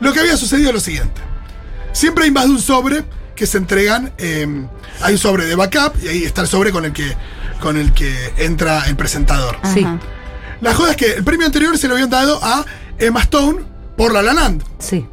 Lo 0.00 0.12
que 0.12 0.20
había 0.20 0.36
sucedido 0.36 0.68
es 0.68 0.74
lo 0.74 0.80
siguiente. 0.80 1.20
Siempre 1.92 2.24
hay 2.24 2.30
más 2.30 2.44
de 2.44 2.50
un 2.50 2.60
sobre 2.60 3.04
que 3.34 3.46
se 3.46 3.58
entregan. 3.58 4.12
eh, 4.18 4.46
hay 5.02 5.12
un 5.14 5.18
sobre 5.18 5.46
de 5.46 5.54
backup 5.54 5.94
y 6.02 6.08
ahí 6.08 6.24
está 6.24 6.42
el 6.42 6.48
sobre 6.48 6.72
con 6.72 6.84
el 6.84 6.92
que, 6.92 7.16
con 7.60 7.76
el 7.76 7.92
que 7.92 8.12
entra 8.38 8.84
el 8.86 8.96
presentador. 8.96 9.58
Sí. 9.74 9.86
La 10.60 10.74
joda 10.74 10.90
es 10.90 10.96
que 10.96 11.12
el 11.12 11.24
premio 11.24 11.46
anterior 11.46 11.76
se 11.78 11.88
lo 11.88 11.94
habían 11.94 12.10
dado 12.10 12.38
a 12.42 12.64
Emma 12.98 13.20
Stone 13.20 13.60
por 13.96 14.12
La 14.12 14.22
La 14.22 14.32
Land. 14.34 14.62
Sí. 14.78 15.06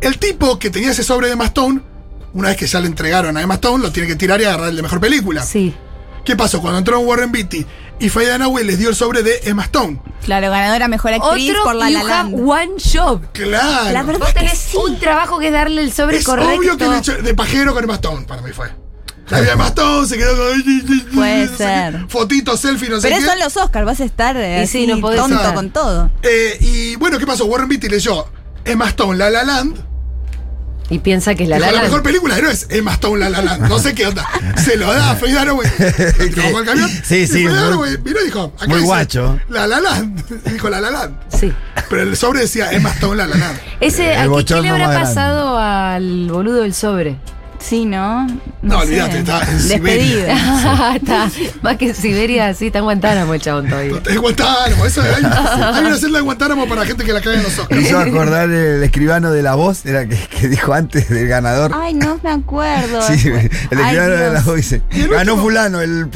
El 0.00 0.18
tipo 0.18 0.58
que 0.58 0.70
tenía 0.70 0.90
ese 0.90 1.04
sobre 1.04 1.28
de 1.28 1.34
Emma 1.34 1.44
Stone, 1.46 1.80
una 2.34 2.48
vez 2.48 2.56
que 2.56 2.66
ya 2.66 2.80
le 2.80 2.86
entregaron 2.88 3.36
a 3.36 3.42
Emma 3.42 3.54
Stone, 3.54 3.82
lo 3.82 3.92
tiene 3.92 4.08
que 4.08 4.16
tirar 4.16 4.40
y 4.40 4.44
agarrar 4.44 4.68
el 4.70 4.76
de 4.76 4.82
mejor 4.82 5.00
película. 5.00 5.42
Sí. 5.42 5.74
¿Qué 6.24 6.36
pasó? 6.36 6.60
Cuando 6.60 6.78
entró 6.78 6.98
Warren 7.00 7.32
Beatty 7.32 7.66
y 7.98 8.08
Faye 8.08 8.30
Dunaway 8.32 8.64
les 8.64 8.78
dio 8.78 8.88
el 8.90 8.94
sobre 8.94 9.22
de 9.22 9.40
Emma 9.44 9.62
Stone. 9.64 10.00
Claro, 10.24 10.50
ganadora 10.50 10.86
mejor 10.88 11.12
actriz 11.14 11.50
Otro 11.50 11.64
por 11.64 11.74
La 11.74 11.90
La 11.90 12.02
Land. 12.04 12.34
one 12.48 12.72
job. 12.92 13.22
Claro. 13.32 13.90
La 13.92 14.02
verdad 14.02 14.20
Vos 14.20 14.28
es 14.28 14.34
que 14.34 14.40
tenés 14.40 14.58
sí. 14.58 14.76
un 14.76 14.98
trabajo 14.98 15.38
que 15.40 15.50
darle 15.50 15.82
el 15.82 15.92
sobre 15.92 16.18
es 16.18 16.24
correcto. 16.24 16.52
obvio 16.58 16.76
que 16.76 16.86
le 16.88 16.98
echó 16.98 17.12
de 17.14 17.34
pajero 17.34 17.74
con 17.74 17.82
Emma 17.82 17.94
Stone, 17.94 18.24
para 18.26 18.40
mí 18.42 18.52
fue. 18.52 18.70
Ya 19.30 19.36
había 19.38 19.52
Emma 19.52 19.68
Stone, 19.68 20.06
se 20.08 20.18
quedó 20.18 20.36
con. 20.36 21.00
Puede 21.14 21.46
no 21.46 21.56
ser. 21.56 22.04
Fotito, 22.08 22.56
selfie, 22.56 22.88
no 22.88 23.00
sé 23.00 23.08
Pero 23.08 23.20
qué. 23.20 23.26
son 23.26 23.38
los 23.38 23.56
Oscars, 23.56 23.86
vas 23.86 24.00
a 24.00 24.04
estar 24.04 24.36
eh, 24.36 24.62
Y 24.62 24.66
sí, 24.66 24.78
así, 24.78 24.86
no 24.86 25.00
podés 25.00 25.20
tonto 25.20 25.36
estar. 25.36 25.54
con 25.54 25.70
todo. 25.70 26.10
Eh, 26.22 26.58
y 26.60 26.96
bueno, 26.96 27.18
¿qué 27.18 27.26
pasó? 27.26 27.44
Warren 27.46 27.68
Beatty 27.68 27.88
leyó 27.88 28.26
Emma 28.64 28.88
Stone, 28.88 29.16
La 29.16 29.30
La 29.30 29.44
Land. 29.44 29.76
Y 30.90 30.98
piensa 30.98 31.34
que 31.34 31.44
es 31.44 31.48
la 31.48 31.56
Dijo, 31.56 31.66
la, 31.66 31.72
la 31.72 31.72
Land. 31.78 31.84
mejor 31.88 32.02
película 32.02 32.38
no 32.38 32.50
es 32.50 32.66
Emma 32.68 32.92
Stone, 32.94 33.18
La 33.20 33.30
La 33.30 33.40
Land. 33.40 33.68
No 33.68 33.78
sé 33.78 33.94
qué 33.94 34.06
onda. 34.06 34.28
Se 34.62 34.76
lo 34.76 34.92
da 34.92 35.12
a 35.12 35.16
Faye 35.16 35.38
al 35.38 35.46
camión. 36.66 36.90
Sí, 37.04 37.26
sí, 37.26 37.44
Faye 37.44 37.48
muy- 37.48 37.58
Dunaway 37.58 37.98
miró 38.04 38.20
y 38.20 38.24
dijo. 38.26 38.52
acá 38.56 38.66
muy 38.66 38.74
dice, 38.76 38.86
guacho. 38.86 39.40
La 39.48 39.66
La 39.66 39.80
Land. 39.80 40.42
Dijo 40.52 40.68
La 40.68 40.80
La 40.82 40.90
Land. 40.90 41.16
Sí. 41.40 41.50
Pero 41.88 42.02
el 42.02 42.16
sobre 42.16 42.40
decía 42.40 42.70
Emma 42.72 42.90
Stone, 42.90 43.16
La 43.16 43.26
La 43.26 43.36
Land. 43.36 43.58
Ese, 43.80 44.04
El 44.04 44.10
¿a 44.10 44.14
qué- 44.16 44.22
¿qué, 44.22 44.28
bochorno 44.28 44.62
le 44.76 44.84
habrá 44.84 45.00
pasado 45.00 45.56
al 45.58 46.28
boludo 46.30 46.60
del 46.62 46.74
sobre? 46.74 47.16
Sí, 47.62 47.84
¿no? 47.84 48.26
No, 48.60 48.80
sé. 48.80 48.86
olvídate, 48.86 49.18
está 49.20 49.40
en 49.50 49.68
Despedido. 49.68 50.20
Siberia. 50.26 50.94
está, 50.96 51.30
más 51.62 51.76
que 51.76 51.88
en 51.90 51.94
Siberia, 51.94 52.54
sí, 52.54 52.66
está 52.66 52.78
en 52.80 52.84
Guantánamo 52.84 53.34
el 53.34 53.40
chabón 53.40 53.68
todavía. 53.68 54.02
Es 54.10 54.18
Guantánamo, 54.18 54.84
eso 54.86 55.00
hay, 55.02 55.08
hay 55.24 55.84
una 55.84 55.96
celda 55.96 56.18
de 56.18 56.22
Guantánamo 56.24 56.66
para 56.66 56.84
gente 56.84 57.04
que 57.04 57.12
la 57.12 57.20
caga 57.20 57.36
en 57.36 57.42
los 57.44 57.56
Me 57.56 57.62
ojos. 57.62 57.78
hizo 57.78 57.98
acordar 57.98 58.50
el 58.50 58.82
escribano 58.82 59.30
de 59.30 59.42
la 59.42 59.54
voz, 59.54 59.86
era 59.86 60.06
que, 60.06 60.16
que 60.16 60.48
dijo 60.48 60.72
antes 60.74 61.08
del 61.08 61.28
ganador. 61.28 61.72
Ay, 61.74 61.94
no 61.94 62.18
me 62.22 62.30
acuerdo. 62.30 63.00
Sí, 63.12 63.28
el 63.28 63.38
Ay, 63.38 63.48
escribano 63.96 64.14
de 64.16 64.30
la 64.32 64.40
voz 64.42 64.56
dice, 64.56 64.82
ganó 65.10 65.36
fulano, 65.36 65.80
el, 65.80 66.08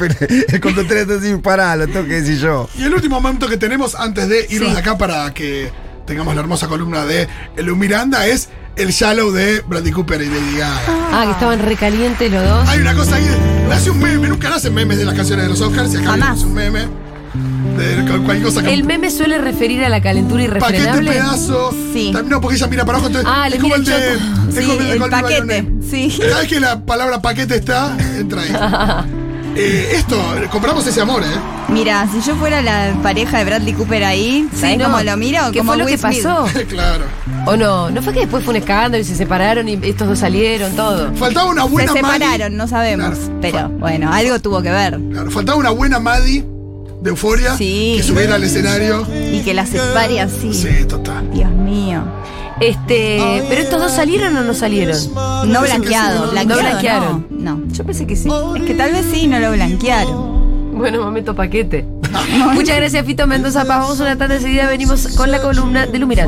el 0.49 0.59
conductor 0.61 0.97
está 0.97 1.15
así, 1.15 1.35
pará, 1.37 1.75
lo 1.75 1.87
tengo 1.87 2.05
que 2.05 2.21
decir 2.21 2.39
yo. 2.39 2.69
Y 2.77 2.83
el 2.83 2.93
último 2.93 3.19
momento 3.21 3.47
que 3.47 3.57
tenemos 3.57 3.95
antes 3.95 4.27
de 4.29 4.45
irnos 4.49 4.69
Sí. 4.69 4.73
de 4.75 4.79
acá 4.81 4.97
para 4.97 5.33
que 5.33 5.71
tengamos 6.05 6.35
la 6.35 6.41
hermosa 6.41 6.67
columna 6.67 7.05
de 7.05 7.27
Lu 7.57 7.75
Miranda 7.75 8.25
es 8.27 8.49
el 8.77 8.91
Shallow 8.91 9.31
de 9.31 9.61
Bradley 9.61 9.91
Cooper 9.91 10.21
y 10.21 10.25
Lady 10.27 10.57
Gaga. 10.57 10.79
Ah, 11.11 11.23
que 11.25 11.31
estaban 11.31 11.59
recalientes 11.59 12.31
los 12.31 12.43
dos. 12.43 12.67
Hay 12.69 12.79
una 12.79 12.93
cosa 12.95 13.15
ahí, 13.15 13.25
nace 13.69 13.89
un 13.89 13.99
meme, 13.99 14.27
nunca 14.27 14.49
nacen 14.49 14.73
memes 14.73 14.97
de 14.97 15.05
las 15.05 15.15
canciones 15.15 15.45
de 15.45 15.49
los 15.49 15.61
Oscars, 15.61 15.93
y 15.93 15.97
acá 15.97 16.13
vimos 16.15 16.43
un 16.43 16.53
meme 16.53 16.79
de 17.77 17.95
cu- 18.11 18.23
cualquier 18.23 18.43
cosa 18.43 18.63
que 18.63 18.73
El 18.73 18.83
meme 18.83 19.11
suele 19.11 19.37
referir 19.37 19.83
a 19.83 19.89
la 19.89 20.01
calentura 20.01 20.43
paquete 20.59 20.77
irrefrenable. 20.83 21.11
pedazo. 21.11 21.75
Sí. 21.93 22.11
No, 22.25 22.41
porque 22.41 22.55
ella 22.57 22.67
mira 22.67 22.85
para 22.85 22.97
abajo, 22.97 23.07
entonces 23.07 23.31
Ah, 23.31 23.49
le 23.49 23.55
es 23.57 23.61
como 23.61 23.75
el 23.75 23.83
de, 23.85 23.95
el 23.95 24.15
es 24.49 24.55
Sí, 24.55 24.61
como 24.61 24.71
el 24.81 24.87
de 24.87 24.93
el 24.93 24.99
paquete. 25.09 25.67
Sí. 25.89 26.17
Cada 26.19 26.39
vez 26.39 26.47
que 26.49 26.59
la 26.59 26.79
palabra 26.85 27.21
paquete 27.21 27.55
está, 27.55 27.95
entra 28.17 28.41
ahí. 28.41 29.07
Eh, 29.59 29.93
esto, 29.95 30.21
compramos 30.51 30.85
ese 30.85 31.01
amor, 31.01 31.23
¿eh? 31.23 31.25
Mira, 31.69 32.07
si 32.11 32.21
yo 32.21 32.35
fuera 32.35 32.61
la 32.61 32.93
pareja 33.01 33.39
de 33.39 33.45
Bradley 33.45 33.73
Cooper 33.73 34.03
ahí, 34.03 34.47
Sí, 34.53 34.61
¿sabes 34.61 34.77
no. 34.77 34.83
cómo 34.83 35.01
lo 35.01 35.17
miro? 35.17 35.39
¿Qué 35.51 35.57
como 35.57 35.71
fue 35.71 35.77
lo 35.79 35.85
que 35.87 35.93
Will 35.93 35.99
pasó? 36.01 36.47
claro. 36.69 37.05
¿O 37.47 37.55
no? 37.57 37.89
¿No 37.89 38.01
fue 38.01 38.13
que 38.13 38.19
después 38.21 38.43
fue 38.43 38.51
un 38.51 38.57
escándalo 38.57 39.01
y 39.01 39.05
se 39.05 39.15
separaron 39.15 39.67
y 39.69 39.79
estos 39.83 40.07
dos 40.07 40.19
salieron, 40.19 40.75
todo? 40.75 41.13
Faltaba 41.15 41.49
una 41.49 41.63
Se 41.63 41.69
buena 41.69 41.93
separaron, 41.93 42.29
Maddie. 42.29 42.49
no 42.49 42.67
sabemos. 42.67 43.17
Claro. 43.17 43.39
Pero 43.41 43.69
bueno, 43.69 44.11
algo 44.11 44.39
tuvo 44.39 44.61
que 44.61 44.69
ver. 44.71 44.99
Claro, 45.11 45.31
faltaba 45.31 45.57
una 45.57 45.69
buena 45.69 45.99
Maddie 45.99 46.45
de 47.01 47.09
Euforia 47.09 47.55
Sí. 47.55 47.93
que 47.97 48.03
subiera 48.03 48.35
al 48.35 48.43
escenario. 48.43 49.07
Y 49.31 49.41
que 49.43 49.53
la 49.53 49.65
separe 49.65 50.19
así. 50.19 50.53
Sí, 50.53 50.85
total. 50.87 51.31
Dios 51.31 51.49
mío. 51.51 52.03
Este, 52.59 53.43
pero 53.49 53.61
estos 53.61 53.79
dos 53.79 53.91
salieron 53.91 54.35
o 54.35 54.41
no 54.43 54.53
salieron? 54.53 54.97
No 55.13 55.61
blanqueado. 55.61 56.25
no- 56.25 56.31
blanqueado 56.31 56.61
no 56.63 56.69
blanquearon. 56.69 57.27
No, 57.29 57.55
no. 57.55 57.67
Yo 57.71 57.83
pensé 57.85 58.07
que 58.07 58.15
sí. 58.15 58.27
Es 58.55 58.63
que 58.63 58.73
tal 58.73 58.91
vez 58.91 59.05
sí, 59.13 59.27
no 59.27 59.39
lo 59.39 59.51
blanquearon. 59.51 60.37
Bueno, 60.77 61.01
momento 61.03 61.35
paquete. 61.35 61.85
Muchas 62.53 62.77
gracias, 62.77 63.05
Fito 63.05 63.25
Mendoza 63.27 63.59
Paz. 63.65 63.79
Vamos 63.81 63.99
a 63.99 64.03
una 64.03 64.17
tanda 64.17 64.35
enseguida. 64.35 64.67
Venimos 64.67 65.07
con 65.15 65.31
la 65.31 65.39
columna 65.41 65.85
de 65.85 65.97
Lumiranda. 65.99 66.25